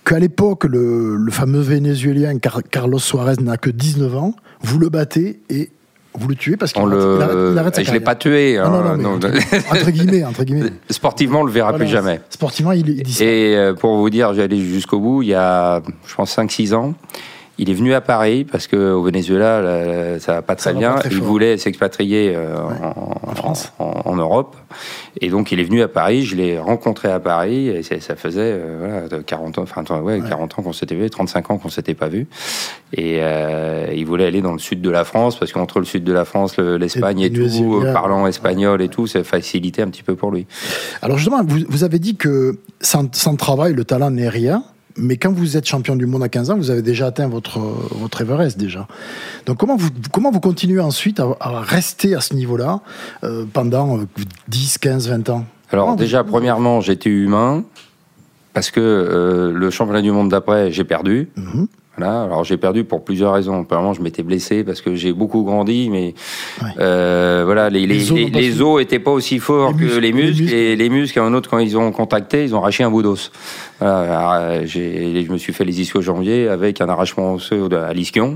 qu'à 0.05 0.19
l'époque, 0.19 0.65
le, 0.65 1.17
le 1.17 1.33
fameux 1.33 1.61
Vénézuélien 1.61 2.39
Car- 2.39 2.63
Carlos 2.71 2.99
Suarez 2.99 3.37
n'a 3.41 3.57
que 3.57 3.71
19 3.71 4.17
ans, 4.17 4.35
vous 4.63 4.79
le 4.79 4.91
battez 4.91 5.41
et 5.51 5.71
vous 6.17 6.29
le 6.29 6.37
tuez 6.37 6.57
parce 6.57 6.73
qu'il 6.73 6.83
le... 6.85 7.21
arrête- 7.21 7.37
il 7.53 7.59
arrête 7.59 7.75
sa 7.75 7.83
je 7.83 7.87
l'ai 7.93 8.01
carrière. 8.01 8.05
pas 8.05 8.15
tué. 8.15 8.57
Non, 8.59 8.71
non, 8.71 8.77
hein, 8.79 8.97
non, 8.97 9.19
mais 9.21 9.29
non. 9.31 9.71
entre, 9.71 9.91
guillemets, 9.91 10.25
entre 10.25 10.45
guillemets. 10.45 10.71
Sportivement, 10.91 11.41
on 11.41 11.45
le 11.45 11.51
verra 11.53 11.71
Voilà, 11.71 11.85
plus 11.85 11.91
jamais. 11.93 12.21
Sportivement, 12.31 12.73
il, 12.73 12.89
il 12.89 13.03
disparaît. 13.03 13.31
Et 13.31 13.57
euh, 13.57 13.75
pour 13.75 13.97
vous 13.97 14.11
dire, 14.11 14.33
j'ai 14.35 14.43
allé 14.43 14.61
jusqu'au 14.61 15.01
bout, 15.01 15.23
il 15.23 15.29
y 15.29 15.35
a, 15.35 15.83
je 16.07 16.15
pense, 16.15 16.37
5-6 16.37 16.75
ans. 16.75 16.95
Il 17.59 17.71
est 17.71 17.75
venu 17.75 17.95
à 17.95 18.01
Paris 18.01 18.45
parce 18.45 18.67
qu'au 18.67 19.01
Venezuela, 19.03 19.63
là, 19.63 20.19
ça 20.19 20.33
va 20.35 20.43
pas 20.43 20.57
très 20.57 20.75
bien. 20.75 20.95
pas 20.95 21.01
très 21.01 21.11
il 21.11 21.19
fort. 21.19 21.27
voulait 21.27 21.57
s'expatrier 21.57 22.33
euh, 22.35 22.57
Ouais, 22.67 22.75
en, 22.83 23.31
en 23.31 23.35
France. 23.37 23.73
en- 23.79 24.03
en 24.05 24.17
Europe. 24.17 24.57
Et 25.21 25.29
donc, 25.31 25.53
il 25.53 25.61
est 25.61 25.65
venu 25.65 25.81
à 25.81 25.87
Paris. 25.87 26.25
Je 26.25 26.35
l'ai 26.35 26.59
rencontré 26.59 27.09
à 27.13 27.21
Paris. 27.21 27.69
Et 27.69 27.83
ça 27.85 28.17
faisait 28.17 28.41
euh, 28.43 28.77
voilà, 28.81 29.09
de 29.09 29.19
40 29.19 29.59
ans, 29.59 29.63
enfin, 29.63 29.85
ouais, 30.01 30.21
40 30.29 30.59
ans 30.59 30.63
qu'on 30.63 30.73
s'était 30.73 30.97
vu, 30.97 31.09
35 31.09 31.51
ans 31.53 31.59
qu'on 31.59 31.69
s'était 31.69 31.95
pas 31.95 32.09
vu. 32.09 32.27
Et 32.93 33.19
euh, 33.21 33.87
il 33.95 34.05
voulait 34.05 34.27
aller 34.27 34.43
dans 34.43 34.53
le 34.53 34.59
sud 34.59 34.81
de 34.83 34.91
la 34.91 35.05
France 35.05 35.39
parce 35.39 35.53
qu'entre 35.53 35.79
le 35.79 35.85
sud 35.85 36.03
de 36.03 36.13
la 36.13 36.25
France, 36.25 36.57
le- 36.57 36.77
l'Espagne 36.77 37.21
Et 37.21 37.27
et, 37.27 37.33
tout, 37.33 37.85
parlant 37.93 38.27
espagnol 38.27 38.83
et 38.83 38.89
tout, 38.89 39.07
ça 39.07 39.23
facilitait 39.23 39.83
un 39.83 39.89
petit 39.91 40.03
peu 40.03 40.17
pour 40.17 40.33
lui. 40.33 40.47
Alors 41.03 41.19
justement, 41.19 41.45
vous, 41.45 41.61
vous 41.69 41.85
avez 41.85 42.01
dit 42.01 42.17
que 42.17 42.59
sans, 42.81 43.15
sans 43.15 43.37
travail, 43.37 43.75
le 43.75 43.85
talent 43.85 44.11
n'est 44.11 44.29
rien. 44.29 44.65
Mais 44.97 45.17
quand 45.17 45.33
vous 45.33 45.57
êtes 45.57 45.67
champion 45.67 45.97
du 45.97 46.07
monde 46.07 46.23
à 46.23 46.29
15 46.29 46.51
ans, 46.51 46.57
vous 46.57 46.71
avez 46.71 46.83
déjà 46.83 47.07
atteint 47.07 47.27
votre, 47.29 47.59
votre 47.59 48.21
Everest 48.21 48.57
déjà. 48.59 48.87
Donc 49.47 49.57
comment 49.59 49.77
vous, 49.77 49.89
comment 50.13 50.31
vous 50.31 50.41
continuez 50.41 50.81
ensuite 50.81 51.19
à, 51.21 51.37
à 51.41 51.61
rester 51.61 52.15
à 52.15 52.21
ce 52.21 52.35
niveau-là 52.35 52.81
euh, 53.25 53.45
pendant 53.53 53.99
euh, 53.99 54.07
10, 54.49 54.79
15, 54.79 55.09
20 55.09 55.29
ans? 55.31 55.45
Alors 55.71 55.87
Comment 55.87 55.97
vous- 55.97 56.03
déjà, 56.03 56.23
premièrement, 56.23 56.81
j'étais 56.81 57.11
humain 57.11 57.65
parce 58.53 58.71
que 58.71 58.81
euh, 58.81 59.53
le 59.53 59.71
championnat 59.71 60.03
du 60.03 60.13
monde 60.13 60.29
d'après, 60.29 60.71
j'ai 60.71 60.85
perdu. 60.85 61.29
Mhm. 61.37 61.67
Voilà. 61.97 62.23
Alors 62.25 62.43
j'ai 62.43 62.57
perdu 62.57 62.83
pour 62.83 63.05
plusieurs 63.05 63.33
raisons. 63.33 63.63
Premièrement, 63.63 63.95
je 63.95 64.03
m'étais 64.03 64.25
blessé 64.25 64.65
parce 64.65 64.81
que 64.81 64.97
j'ai 64.97 65.13
beaucoup 65.13 65.45
grandi, 65.45 65.89
mais 65.91 66.15
Ouais. 66.61 66.69
euh, 66.81 67.43
voilà, 67.45 67.71
les, 67.71 67.87
Les 67.87 67.99
les, 67.99 68.11
os 68.13 68.19
les, 68.19 68.25
n'ont 68.27 68.31
pas 69.05 69.11
os 69.13 69.17
aussi 69.17 69.39
forts 69.39 69.71
Les 69.73 69.77
que 69.79 69.83
muscles, 69.85 70.01
les 70.01 70.11
les 70.11 70.13
muscles, 70.13 70.43
muscles. 70.43 70.55
et 70.57 70.77
les 70.77 70.89
muscles, 70.89 71.19
à 71.21 71.23
un 71.23 71.35
autre 71.35 71.49
quand 71.51 71.59
ils 71.59 71.77
ont 71.79 71.93
contacté, 71.93 72.43
ils 72.45 72.53
ont 72.55 72.59
arraché 72.59 72.83
un 72.83 72.91
bout 72.91 73.03
d'os. 73.03 73.31
Voilà, 73.89 74.65
j'ai- 74.65 75.23
je 75.27 75.31
me 75.33 75.37
suis 75.37 75.53
fait 75.53 75.65
les 75.65 75.81
ischio-jambiers 75.83 76.49
avec 76.49 76.81
un 76.81 76.89
arrachement 76.89 77.35
osseux 77.35 77.69
à 77.73 77.93
l'ischio, 77.93 78.35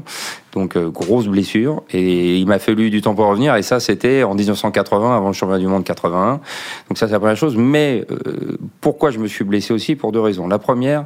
donc 0.53 0.77
euh, 0.77 0.91
grosse 0.91 1.27
blessure. 1.27 1.83
Et 1.91 2.37
il 2.37 2.47
m'a 2.47 2.59
fallu 2.59 2.91
du 2.91 3.01
temps 3.01 3.15
pour 3.15 3.27
revenir. 3.27 3.57
Et 3.57 3.63
ça, 3.63 3.81
c'était 3.81 4.23
en 4.25 4.35
1980, 4.35 5.17
avant 5.17 5.29
le 5.29 5.33
championnat 5.33 5.59
du 5.61 5.67
monde 5.67 5.85
81. 5.85 6.41
Donc 6.89 6.99
ça, 6.99 7.07
c'est 7.07 7.13
la 7.13 7.19
première 7.19 7.37
chose. 7.37 7.57
Mais 7.57 8.05
euh, 8.11 8.59
pourquoi 8.83 9.11
je 9.11 9.19
me 9.19 9.27
suis 9.27 9.45
blessé 9.45 9.73
aussi? 9.73 9.97
Pour 9.97 10.13
deux 10.13 10.21
raisons. 10.21 10.49
La 10.49 10.59
première, 10.59 11.05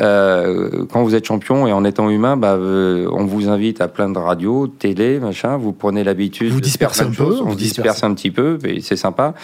euh, 0.00 0.86
quand 0.90 1.02
vous 1.02 1.14
êtes 1.14 1.26
champion 1.26 1.66
et 1.66 1.72
en 1.72 1.84
étant 1.84 2.08
humain, 2.10 2.36
bah, 2.36 2.54
euh, 2.54 3.08
on 3.12 3.24
vous 3.26 3.48
invite 3.48 3.80
à 3.80 3.88
plein 3.88 4.08
de 4.08 4.18
radios, 4.18 4.66
télé, 4.66 5.18
machin. 5.20 5.56
Vous 5.56 5.72
prenez 5.72 6.04
l'habitude. 6.04 6.52
Vous 6.52 6.60
dispersez 6.60 7.02
un 7.02 7.10
peu, 7.10 7.24
on 7.42 7.54
disperse 7.54 7.58
disperse. 7.58 8.04
un 8.04 8.14
petit 8.14 8.30
peu, 8.30 8.58
et 8.64 8.80
c'est 8.80 8.96
sympa. 8.96 9.34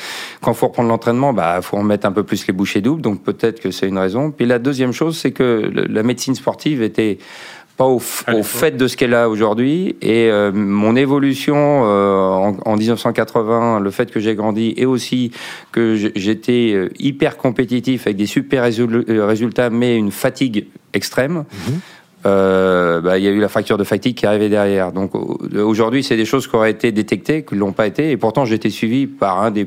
Quand 0.41 0.55
faut 0.55 0.69
reprendre 0.69 0.89
l'entraînement, 0.89 1.33
bah, 1.33 1.61
faut 1.63 1.77
en 1.77 1.83
mettre 1.83 2.07
un 2.07 2.13
peu 2.13 2.23
plus 2.23 2.47
les 2.47 2.53
bouchées 2.53 2.81
doubles. 2.81 3.03
Donc 3.03 3.23
peut-être 3.23 3.61
que 3.61 3.71
c'est 3.71 3.87
une 3.89 3.99
raison. 3.99 4.30
Puis 4.31 4.47
la 4.47 4.59
deuxième 4.59 4.93
chose, 4.93 5.17
c'est 5.19 5.33
que 5.33 5.71
la 5.75 6.03
médecine 6.03 6.35
sportive 6.35 6.83
était 6.83 7.19
pas 7.77 7.87
au, 7.87 7.97
au 7.97 8.43
fait 8.43 8.77
de 8.77 8.87
ce 8.87 8.95
qu'elle 8.97 9.15
a 9.15 9.31
aujourd'hui. 9.31 9.97
Et 10.03 10.29
euh, 10.31 10.53
mon 10.53 10.97
évolution 10.97 11.57
euh, 11.87 12.19
en, 12.29 12.57
en 12.67 12.77
1980, 12.77 13.81
le 13.81 13.91
fait 13.91 14.11
que 14.11 14.21
j'ai 14.21 14.35
grandi 14.35 14.75
et 14.77 14.85
aussi 14.85 15.31
que 15.73 15.97
j'étais 16.15 16.73
euh, 16.75 16.91
hyper 16.99 17.39
compétitif 17.39 18.07
avec 18.07 18.17
des 18.19 18.27
super 18.27 18.65
résul- 18.65 19.05
résultats, 19.23 19.71
mais 19.71 19.97
une 19.97 20.11
fatigue 20.11 20.67
extrême. 20.93 21.45
euh, 22.27 23.01
bah, 23.01 23.17
il 23.17 23.25
y 23.25 23.29
a 23.29 23.31
eu 23.31 23.41
la 23.41 23.49
fracture 23.49 23.79
de 23.79 23.85
fatigue 23.85 24.15
qui 24.15 24.27
arrivée 24.27 24.51
derrière. 24.51 24.93
Donc 24.93 25.15
au- 25.15 25.39
aujourd'hui, 25.55 26.05
c'est 26.05 26.17
des 26.19 26.27
choses 26.27 26.47
qui 26.47 26.55
auraient 26.57 26.71
été 26.73 26.93
détectées, 26.93 27.45
qui 27.45 27.55
ne 27.55 27.61
l'ont 27.61 27.73
pas 27.73 27.87
été, 27.87 28.11
et 28.11 28.19
pourtant 28.19 28.45
j'ai 28.45 28.57
été 28.57 28.69
suivi 28.69 29.07
par 29.07 29.41
un 29.43 29.51
des 29.51 29.67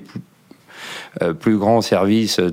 plus, 1.20 1.26
euh, 1.28 1.34
plus 1.34 1.58
grands 1.58 1.82
services 1.82 2.40
de, 2.40 2.50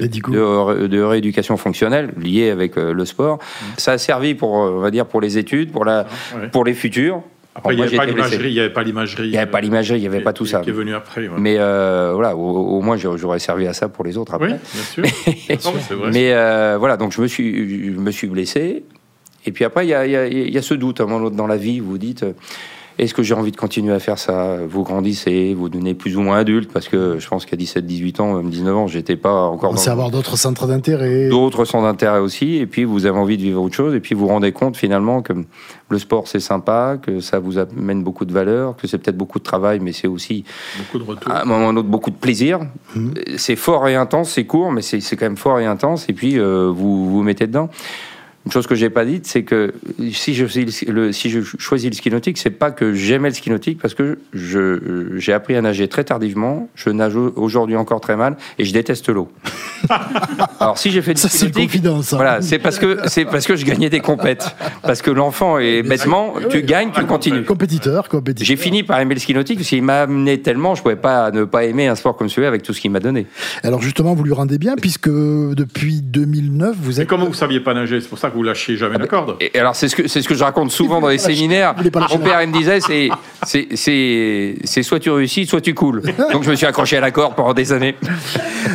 de, 0.00 0.86
de 0.86 1.00
rééducation 1.02 1.56
fonctionnelle 1.56 2.10
liés 2.20 2.50
avec 2.50 2.76
euh, 2.76 2.92
le 2.92 3.04
sport. 3.04 3.38
Ça 3.76 3.92
a 3.92 3.98
servi 3.98 4.34
pour, 4.34 4.62
euh, 4.62 4.70
on 4.76 4.80
va 4.80 4.90
dire, 4.90 5.06
pour 5.06 5.20
les 5.20 5.38
études, 5.38 5.70
pour, 5.72 5.84
la, 5.84 6.06
Ouais. 6.36 6.48
pour 6.48 6.64
les 6.64 6.74
futurs. 6.74 7.22
Après, 7.56 7.72
il 7.74 7.76
n'y 7.76 7.84
avait 7.84 7.96
pas 7.96 8.04
l'imagerie, 8.06 8.48
il 8.48 8.52
n'y 8.52 8.58
avait 8.60 8.70
pas 8.70 8.82
l'imagerie. 8.82 9.28
Il 9.28 10.00
n'y 10.00 10.08
avait 10.08 10.20
pas 10.22 10.30
avait 10.30 10.34
tout 10.36 10.44
ça. 10.46 10.60
Qui 10.60 10.70
est 10.70 10.72
venu 10.72 10.92
après. 10.92 11.28
ouais. 11.28 11.34
Mais 11.38 11.54
euh, 11.58 12.10
voilà, 12.14 12.34
au, 12.34 12.40
au 12.78 12.80
moins 12.82 12.96
j'aurais 12.96 13.38
servi 13.38 13.68
à 13.68 13.72
ça 13.72 13.88
pour 13.88 14.04
les 14.04 14.16
autres 14.18 14.34
après. 14.34 14.54
oui, 14.54 14.58
bien 14.74 14.82
sûr. 14.82 15.02
Mais 15.48 15.58
c'est 15.60 15.94
vrai. 15.94 16.10
Mais 16.12 16.32
euh, 16.32 16.76
voilà, 16.80 16.96
donc 16.96 17.12
je 17.12 17.20
me 17.22 17.28
suis, 17.28 17.92
je 17.94 17.98
me 18.00 18.10
suis 18.10 18.26
blessé. 18.26 18.82
Et 19.46 19.52
puis 19.52 19.64
après, 19.64 19.86
il 19.86 19.90
y 19.90 19.94
a, 19.94 20.04
y 20.06 20.16
a- 20.16 20.26
y 20.26 20.58
a 20.58 20.62
ce 20.62 20.74
doute 20.74 21.00
à 21.00 21.04
un 21.04 21.06
moment 21.06 21.30
dans 21.30 21.46
la 21.46 21.56
vie. 21.56 21.78
Vous 21.78 21.90
vous 21.90 21.98
dites, 21.98 22.24
est-ce 22.98 23.12
que 23.14 23.22
j'ai 23.22 23.34
envie 23.34 23.50
de 23.50 23.56
continuer 23.56 23.92
à 23.92 23.98
faire 23.98 24.18
ça? 24.18 24.58
Vous 24.68 24.82
grandissez, 24.84 25.52
vous 25.54 25.68
devenez 25.68 25.94
plus 25.94 26.16
ou 26.16 26.20
moins 26.20 26.38
adulte, 26.38 26.70
parce 26.72 26.88
que 26.88 27.18
je 27.18 27.28
pense 27.28 27.44
qu'à 27.44 27.56
17, 27.56 27.84
18 27.84 28.20
ans, 28.20 28.34
même 28.34 28.50
19 28.50 28.76
ans, 28.76 28.86
j'étais 28.86 29.16
pas 29.16 29.32
encore 29.44 29.70
On 29.70 29.74
dans 29.74 29.80
sait 29.80 29.90
avoir 29.90 30.10
d'autres 30.10 30.36
centres 30.38 30.66
d'intérêt. 30.66 31.28
d'autres 31.28 31.64
centres 31.64 31.84
d'intérêt 31.84 32.20
aussi. 32.20 32.56
Et 32.56 32.66
puis 32.66 32.84
vous 32.84 33.06
avez 33.06 33.18
envie 33.18 33.36
de 33.36 33.42
vivre 33.42 33.60
autre 33.62 33.74
chose. 33.74 33.94
Et 33.94 34.00
puis 34.00 34.14
vous 34.14 34.22
vous 34.22 34.28
rendez 34.28 34.52
compte 34.52 34.76
finalement 34.76 35.22
que 35.22 35.32
le 35.88 35.98
sport 35.98 36.28
c'est 36.28 36.40
sympa, 36.40 36.96
que 37.02 37.20
ça 37.20 37.38
vous 37.40 37.58
amène 37.58 38.02
beaucoup 38.02 38.24
de 38.24 38.32
valeur, 38.32 38.76
que 38.76 38.86
c'est 38.86 38.98
peut-être 38.98 39.16
beaucoup 39.18 39.38
de 39.38 39.44
travail, 39.44 39.80
mais 39.80 39.92
c'est 39.92 40.08
aussi 40.08 40.44
Beaucoup 40.78 40.98
de 41.04 41.10
retours. 41.10 41.32
à 41.32 41.42
un 41.42 41.44
moment 41.44 41.66
ou 41.66 41.68
un 41.70 41.76
autre 41.76 41.88
beaucoup 41.88 42.10
de 42.10 42.16
plaisir. 42.16 42.60
Mhm. 42.94 43.14
C'est 43.36 43.56
fort 43.56 43.88
et 43.88 43.96
intense, 43.96 44.30
c'est 44.30 44.44
court, 44.44 44.70
mais 44.72 44.82
c'est 44.82 45.00
c'est 45.00 45.16
quand 45.16 45.26
même 45.26 45.36
fort 45.36 45.58
et 45.58 45.66
intense. 45.66 46.08
Et 46.08 46.12
puis 46.12 46.38
euh, 46.38 46.70
vous 46.74 47.10
vous 47.10 47.22
mettez 47.22 47.46
dedans. 47.46 47.68
Une 48.46 48.52
chose 48.52 48.66
que 48.66 48.74
j'ai 48.74 48.90
pas 48.90 49.04
dite, 49.06 49.26
c'est 49.26 49.42
que 49.42 49.72
si 50.12 50.34
je, 50.34 50.46
choisis 50.46 50.86
le, 50.86 51.12
si 51.12 51.30
je 51.30 51.40
choisis 51.58 51.88
le 51.90 51.94
ski 51.96 52.10
nautique, 52.10 52.36
c'est 52.38 52.50
pas 52.50 52.70
que 52.70 52.92
j'aimais 52.92 53.28
le 53.28 53.34
ski 53.34 53.48
nautique, 53.50 53.78
parce 53.80 53.94
que 53.94 54.18
je 54.34 55.14
j'ai 55.16 55.32
appris 55.32 55.56
à 55.56 55.62
nager 55.62 55.88
très 55.88 56.04
tardivement. 56.04 56.68
Je 56.74 56.90
nage 56.90 57.16
aujourd'hui 57.16 57.76
encore 57.76 58.00
très 58.00 58.16
mal 58.16 58.36
et 58.58 58.64
je 58.66 58.72
déteste 58.72 59.08
l'eau. 59.08 59.30
Alors 60.60 60.78
si 60.78 60.90
j'ai 60.90 61.02
fait 61.02 61.14
du 61.14 61.20
Ça, 61.20 61.28
ski 61.28 61.38
c'est 61.38 61.44
nautique, 61.46 61.64
confidence. 61.70 62.12
hein. 62.12 62.16
voilà, 62.16 62.42
c'est 62.42 62.58
parce 62.58 62.78
que 62.78 62.98
c'est 63.06 63.24
parce 63.24 63.46
que 63.46 63.56
je 63.56 63.64
gagnais 63.64 63.90
des 63.90 64.00
compètes. 64.00 64.54
Parce 64.82 65.02
que 65.02 65.10
l'enfant 65.10 65.58
est 65.58 65.82
bêtement, 65.82 66.34
tu 66.50 66.62
gagnes, 66.62 66.90
tu 66.92 67.04
continues. 67.06 67.44
Compétiteur, 67.44 68.08
compétiteur. 68.08 68.46
J'ai 68.46 68.56
fini 68.56 68.82
par 68.82 69.00
aimer 69.00 69.14
le 69.14 69.20
ski 69.20 69.34
nautique 69.34 69.58
parce 69.58 69.68
qu'il 69.68 69.82
m'a 69.82 70.02
amené 70.02 70.40
tellement, 70.40 70.74
je 70.74 70.82
pouvais 70.82 70.96
pas 70.96 71.30
ne 71.30 71.44
pas 71.44 71.64
aimer 71.64 71.86
un 71.86 71.94
sport 71.94 72.16
comme 72.16 72.28
celui-là 72.28 72.48
avec 72.48 72.62
tout 72.62 72.72
ce 72.72 72.80
qu'il 72.80 72.90
m'a 72.90 73.00
donné. 73.00 73.26
Alors 73.62 73.80
justement, 73.80 74.14
vous 74.14 74.24
lui 74.24 74.32
rendez 74.32 74.58
bien, 74.58 74.74
puisque 74.76 75.08
depuis 75.08 76.02
2009, 76.02 76.76
vous 76.78 76.98
Et 76.98 77.02
êtes... 77.02 77.08
comment 77.08 77.26
vous 77.26 77.34
saviez 77.34 77.60
pas 77.60 77.74
nager? 77.74 78.00
C'est 78.00 78.08
pour 78.08 78.18
ça 78.18 78.30
que 78.30 78.33
vous 78.34 78.42
lâchiez 78.42 78.76
jamais 78.76 78.98
la 78.98 79.06
corde. 79.06 79.36
Et 79.40 79.58
alors 79.58 79.76
c'est 79.76 79.88
ce 79.88 79.96
que 79.96 80.08
c'est 80.08 80.22
ce 80.22 80.28
que 80.28 80.34
je 80.34 80.44
raconte 80.44 80.70
souvent 80.70 81.00
dans 81.00 81.08
les 81.08 81.18
séminaires. 81.18 81.74
Mon 82.10 82.18
père 82.18 82.42
il 82.42 82.48
me 82.48 82.56
disait 82.56 82.80
c'est 82.80 83.08
c'est 83.44 83.68
c'est 83.74 84.56
c'est 84.64 84.82
soit 84.82 85.00
tu 85.00 85.10
réussis, 85.10 85.46
soit 85.46 85.60
tu 85.60 85.74
coules. 85.74 86.02
Donc 86.32 86.42
je 86.42 86.50
me 86.50 86.56
suis 86.56 86.66
accroché 86.66 86.96
à 86.96 87.00
la 87.00 87.10
corde 87.10 87.34
pendant 87.34 87.54
des 87.54 87.72
années. 87.72 87.96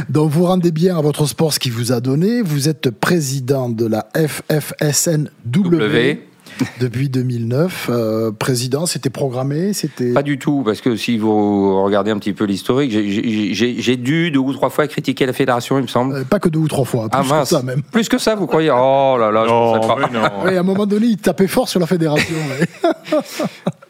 Donc 0.09 0.31
vous 0.31 0.45
rendez 0.45 0.71
bien 0.71 0.97
à 0.97 1.01
votre 1.01 1.25
sport 1.25 1.53
ce 1.53 1.59
qu'il 1.59 1.73
vous 1.73 1.91
a 1.91 1.99
donné. 1.99 2.41
Vous 2.41 2.69
êtes 2.69 2.89
président 2.89 3.69
de 3.69 3.85
la 3.85 4.07
FFSNW 4.15 5.29
W. 5.45 6.28
depuis 6.79 7.09
2009. 7.09 7.89
Euh, 7.89 8.31
président, 8.31 8.85
c'était 8.85 9.09
programmé, 9.09 9.73
c'était... 9.73 10.13
Pas 10.13 10.23
du 10.23 10.37
tout, 10.39 10.63
parce 10.65 10.81
que 10.81 10.95
si 10.95 11.17
vous 11.17 11.83
regardez 11.83 12.11
un 12.11 12.17
petit 12.19 12.33
peu 12.33 12.45
l'historique, 12.45 12.91
j'ai- 12.91 13.97
dû 13.97 14.31
deux 14.31 14.39
ou 14.39 14.53
trois 14.53 14.69
fois 14.69 14.87
critiquer 14.87 15.25
la 15.25 15.33
fédération, 15.33 15.77
il 15.77 15.83
me 15.83 15.87
semble. 15.87 16.15
Euh, 16.15 16.23
pas 16.23 16.39
que 16.39 16.47
deux 16.49 16.59
ou 16.59 16.67
trois 16.67 16.85
fois, 16.85 17.09
plus 17.09 17.19
ah 17.31 17.41
que 17.41 17.47
ça 17.47 17.61
même. 17.61 17.81
plus 17.81 18.07
que 18.07 18.17
ça, 18.17 18.35
vous 18.35 18.47
croyez? 18.47 18.69
Oh 18.71 19.17
là 19.19 19.31
là, 19.31 19.43
je 19.45 19.49
Non, 19.49 19.73
pensais 19.79 19.87
pas. 19.87 19.95
mais 20.11 20.19
non. 20.19 20.25
Oui, 20.45 20.55
à 20.55 20.59
un 20.59 20.63
moment 20.63 20.85
donné, 20.85 21.07
il 21.07 21.17
tapait 21.17 21.47
fort 21.47 21.67
sur 21.67 21.79
la 21.79 21.87
fédération. 21.87 22.35
ouais. 22.35 23.17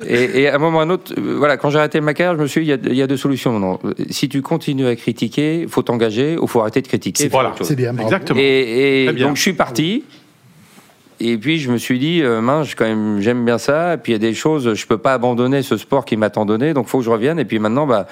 Et, 0.08 0.44
et 0.44 0.48
à 0.48 0.56
un 0.56 0.58
moment 0.60 0.78
ou 0.78 0.80
à 0.80 0.84
un 0.86 0.90
autre, 0.92 1.14
euh, 1.18 1.36
voilà, 1.38 1.58
quand 1.58 1.70
j'ai 1.72 1.78
arrêté 1.78 2.00
ma 2.00 2.14
carrière, 2.14 2.38
je 2.38 2.42
me 2.42 2.48
suis 2.48 2.62
dit, 2.62 2.68
il 2.68 2.70
y 2.70 2.74
a, 2.74 2.78
il 2.90 2.96
y 2.96 3.02
a 3.02 3.08
deux 3.08 3.18
solutions. 3.18 3.60
Non. 3.60 3.80
Si 4.10 4.30
tu 4.30 4.42
continues 4.42 4.88
à 4.88 4.96
critiquer, 4.96 5.66
faut 5.68 5.82
t'engager 5.82 6.38
ou 6.38 6.48
faut 6.48 6.62
arrêter 6.62 6.82
de 6.82 6.88
critiquer. 6.88 7.28
Voilà. 7.28 7.54
C'est 7.62 7.76
bien, 7.76 7.92
bravo. 7.94 8.08
Exactement. 8.08 8.40
Et, 8.42 9.10
bien. 9.14 9.28
donc 9.28 9.36
je 9.36 9.42
suis 9.42 9.54
parti. 9.54 10.06
Et 11.22 11.38
puis 11.38 11.60
je 11.60 11.70
me 11.72 11.78
suis 11.78 12.00
dit, 12.00 12.22
euh, 12.22 12.40
mince, 12.42 12.76
quand 12.76 12.86
même, 12.86 13.20
j'aime 13.20 13.44
bien 13.44 13.58
ça. 13.58 13.96
Et 13.96 13.98
puis 13.98 14.14
il 14.14 14.16
y 14.16 14.16
a 14.16 14.20
des 14.20 14.34
choses, 14.34 14.74
je 14.74 14.88
peux 14.88 14.98
pas 14.98 15.14
abandonner 15.14 15.62
ce 15.64 15.76
sport 15.76 16.06
qui 16.06 16.16
m'a 16.16 16.30
tant 16.30 16.46
donné, 16.46 16.74
donc 16.74 16.88
faut 16.88 17.00
que 17.00 17.04
je 17.04 17.10
revienne. 17.10 17.40
Et 17.40 17.46
puis 17.46 17.60
maintenant, 17.60 17.86
bah, 17.86 18.08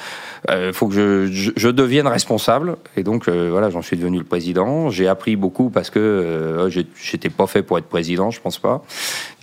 euh, 0.49 0.73
faut 0.73 0.87
que 0.87 0.93
je, 0.93 1.27
je, 1.31 1.51
je 1.55 1.69
devienne 1.69 2.07
responsable. 2.07 2.75
Et 2.97 3.03
donc 3.03 3.27
euh, 3.29 3.47
voilà, 3.49 3.69
j'en 3.69 3.81
suis 3.81 3.95
devenu 3.97 4.17
le 4.17 4.23
président. 4.25 4.89
J'ai 4.89 5.07
appris 5.07 5.35
beaucoup 5.37 5.69
parce 5.69 5.89
que 5.89 5.99
euh, 5.99 6.69
j'ai- 6.69 6.85
j'étais 7.01 7.29
pas 7.29 7.47
fait 7.47 7.63
pour 7.63 7.77
être 7.77 7.87
président, 7.87 8.29
je 8.31 8.41
pense 8.41 8.57
pas. 8.59 8.83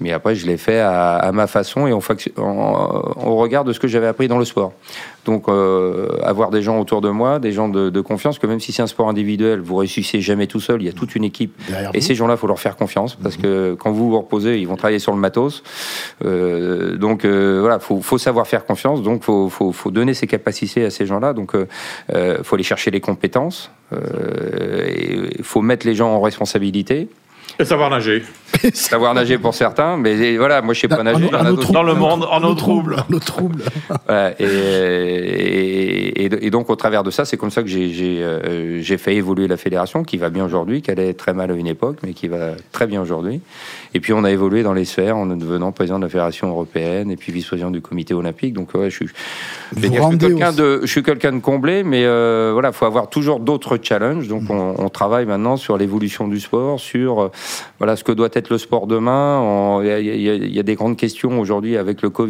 Mais 0.00 0.12
après, 0.12 0.34
je 0.34 0.46
l'ai 0.46 0.56
fait 0.58 0.80
à, 0.80 1.14
à 1.16 1.32
ma 1.32 1.46
façon 1.46 1.86
et 1.86 1.92
en, 1.92 2.00
au 2.38 3.36
regard 3.36 3.64
de 3.64 3.72
ce 3.72 3.80
que 3.80 3.88
j'avais 3.88 4.06
appris 4.08 4.28
dans 4.28 4.38
le 4.38 4.44
sport. 4.44 4.72
Donc, 5.24 5.46
avoir 6.22 6.50
des 6.50 6.60
gens 6.60 6.78
autour 6.78 7.00
de 7.00 7.08
moi, 7.08 7.38
des 7.38 7.52
gens 7.52 7.70
de, 7.70 7.88
de 7.88 8.00
confiance, 8.02 8.38
que 8.38 8.46
même 8.46 8.60
si 8.60 8.72
c'est 8.72 8.82
un 8.82 8.86
sport 8.86 9.08
individuel, 9.08 9.60
vous 9.60 9.76
réussissez 9.76 10.20
jamais 10.20 10.46
tout 10.46 10.60
seul, 10.60 10.82
il 10.82 10.84
y 10.84 10.88
a 10.88 10.92
toute 10.92 11.14
une 11.14 11.24
équipe. 11.24 11.54
Derrière 11.68 11.90
Et 11.94 12.00
vous. 12.00 12.04
ces 12.04 12.14
gens-là, 12.14 12.36
faut 12.36 12.46
leur 12.46 12.60
faire 12.60 12.76
confiance 12.76 13.14
parce 13.14 13.38
que 13.38 13.53
quand 13.78 13.90
vous 13.92 14.10
vous 14.10 14.18
reposez, 14.18 14.60
ils 14.60 14.66
vont 14.66 14.76
travailler 14.76 14.98
sur 14.98 15.12
le 15.12 15.18
matos. 15.18 15.62
Euh, 16.24 16.96
donc 16.96 17.24
euh, 17.24 17.58
voilà, 17.60 17.78
faut, 17.78 18.00
faut 18.00 18.18
savoir 18.18 18.46
faire 18.46 18.64
confiance. 18.64 19.02
Donc 19.02 19.22
faut, 19.22 19.48
faut, 19.48 19.72
faut 19.72 19.90
donner 19.90 20.14
ses 20.14 20.26
capacités 20.26 20.84
à 20.84 20.90
ces 20.90 21.06
gens-là. 21.06 21.32
Donc 21.32 21.54
euh, 21.54 21.66
euh, 22.14 22.42
faut 22.42 22.56
aller 22.56 22.64
chercher 22.64 22.90
les 22.90 23.00
compétences. 23.00 23.70
Euh, 23.92 25.30
il 25.38 25.44
faut 25.44 25.62
mettre 25.62 25.86
les 25.86 25.94
gens 25.94 26.10
en 26.10 26.20
responsabilité. 26.20 27.08
Et 27.58 27.64
savoir 27.64 27.90
nager. 27.90 28.22
Savoir 28.72 29.14
nager 29.14 29.36
pour 29.36 29.52
certains, 29.54 29.96
mais 29.96 30.36
voilà, 30.36 30.62
moi 30.62 30.74
je 30.74 30.80
sais 30.80 30.88
pas 30.88 31.02
nager. 31.02 31.24
en- 31.26 31.28
en 31.28 31.44
a 31.44 31.50
en 31.52 31.72
Dans 31.72 31.82
le 31.82 31.94
monde, 31.94 32.24
en 32.24 32.36
en 32.42 32.44
eau 32.44 32.54
trouble. 32.54 32.96
En 33.10 33.12
eau 33.14 33.18
trouble. 33.18 33.62
Voilà, 34.06 34.32
et, 34.40 34.44
et, 34.44 36.24
et- 36.24 36.46
et 36.46 36.50
donc 36.50 36.70
au 36.70 36.76
travers 36.76 37.02
de 37.02 37.10
ça, 37.10 37.24
c'est 37.24 37.36
comme 37.36 37.50
ça 37.50 37.62
que 37.62 37.68
j'ai 37.68 37.90
j'ai, 37.90 38.22
euh, 38.22 38.80
j'ai 38.80 38.96
fait 38.96 39.14
évoluer 39.16 39.48
la 39.48 39.56
fédération, 39.56 40.04
qui 40.04 40.16
va 40.18 40.30
bien 40.30 40.44
aujourd'hui, 40.44 40.82
qui 40.82 40.90
allait 40.90 41.14
très 41.14 41.32
mal 41.32 41.50
à 41.50 41.54
une 41.54 41.66
époque, 41.66 41.98
mais 42.04 42.12
qui 42.12 42.28
va 42.28 42.52
très 42.72 42.86
bien 42.86 43.00
aujourd'hui. 43.02 43.40
Et 43.92 44.00
puis 44.00 44.12
on 44.12 44.24
a 44.24 44.30
évolué 44.30 44.62
dans 44.62 44.72
les 44.72 44.84
sphères 44.84 45.16
en 45.16 45.26
devenant 45.26 45.72
président 45.72 45.98
de 45.98 46.04
la 46.04 46.08
fédération 46.10 46.48
européenne 46.48 47.10
et 47.10 47.16
puis 47.16 47.32
vice-président 47.32 47.70
du 47.70 47.80
comité 47.80 48.14
olympique. 48.14 48.54
Donc 48.54 48.74
ouais, 48.74 48.90
je 48.90 48.96
suis, 48.96 49.08
quelqu'un 50.18 50.52
de, 50.52 50.80
je 50.82 50.86
suis 50.86 51.02
quelqu'un 51.02 51.32
de 51.32 51.40
comblé, 51.40 51.82
mais 51.84 52.04
euh, 52.04 52.50
voilà, 52.52 52.72
faut 52.72 52.86
avoir 52.86 53.08
toujours 53.08 53.40
d'autres 53.40 53.78
challenges. 53.82 54.26
Mmh. 54.26 54.28
Donc 54.28 54.42
on, 54.50 54.74
on 54.78 54.88
travaille 54.88 55.26
maintenant 55.26 55.56
sur 55.56 55.76
l'évolution 55.76 56.28
du 56.28 56.40
sport, 56.40 56.78
sur 56.80 57.20
euh, 57.22 57.28
voilà 57.78 57.96
ce 57.96 58.04
que 58.04 58.12
doit 58.12 58.30
être 58.32 58.50
le 58.50 58.58
sport 58.58 58.86
demain. 58.86 59.80
Il 59.82 60.52
y 60.52 60.58
a 60.58 60.62
des 60.62 60.74
grandes 60.74 60.96
questions 60.96 61.40
aujourd'hui 61.40 61.76
avec 61.76 62.02
le 62.02 62.10
Covid. 62.10 62.22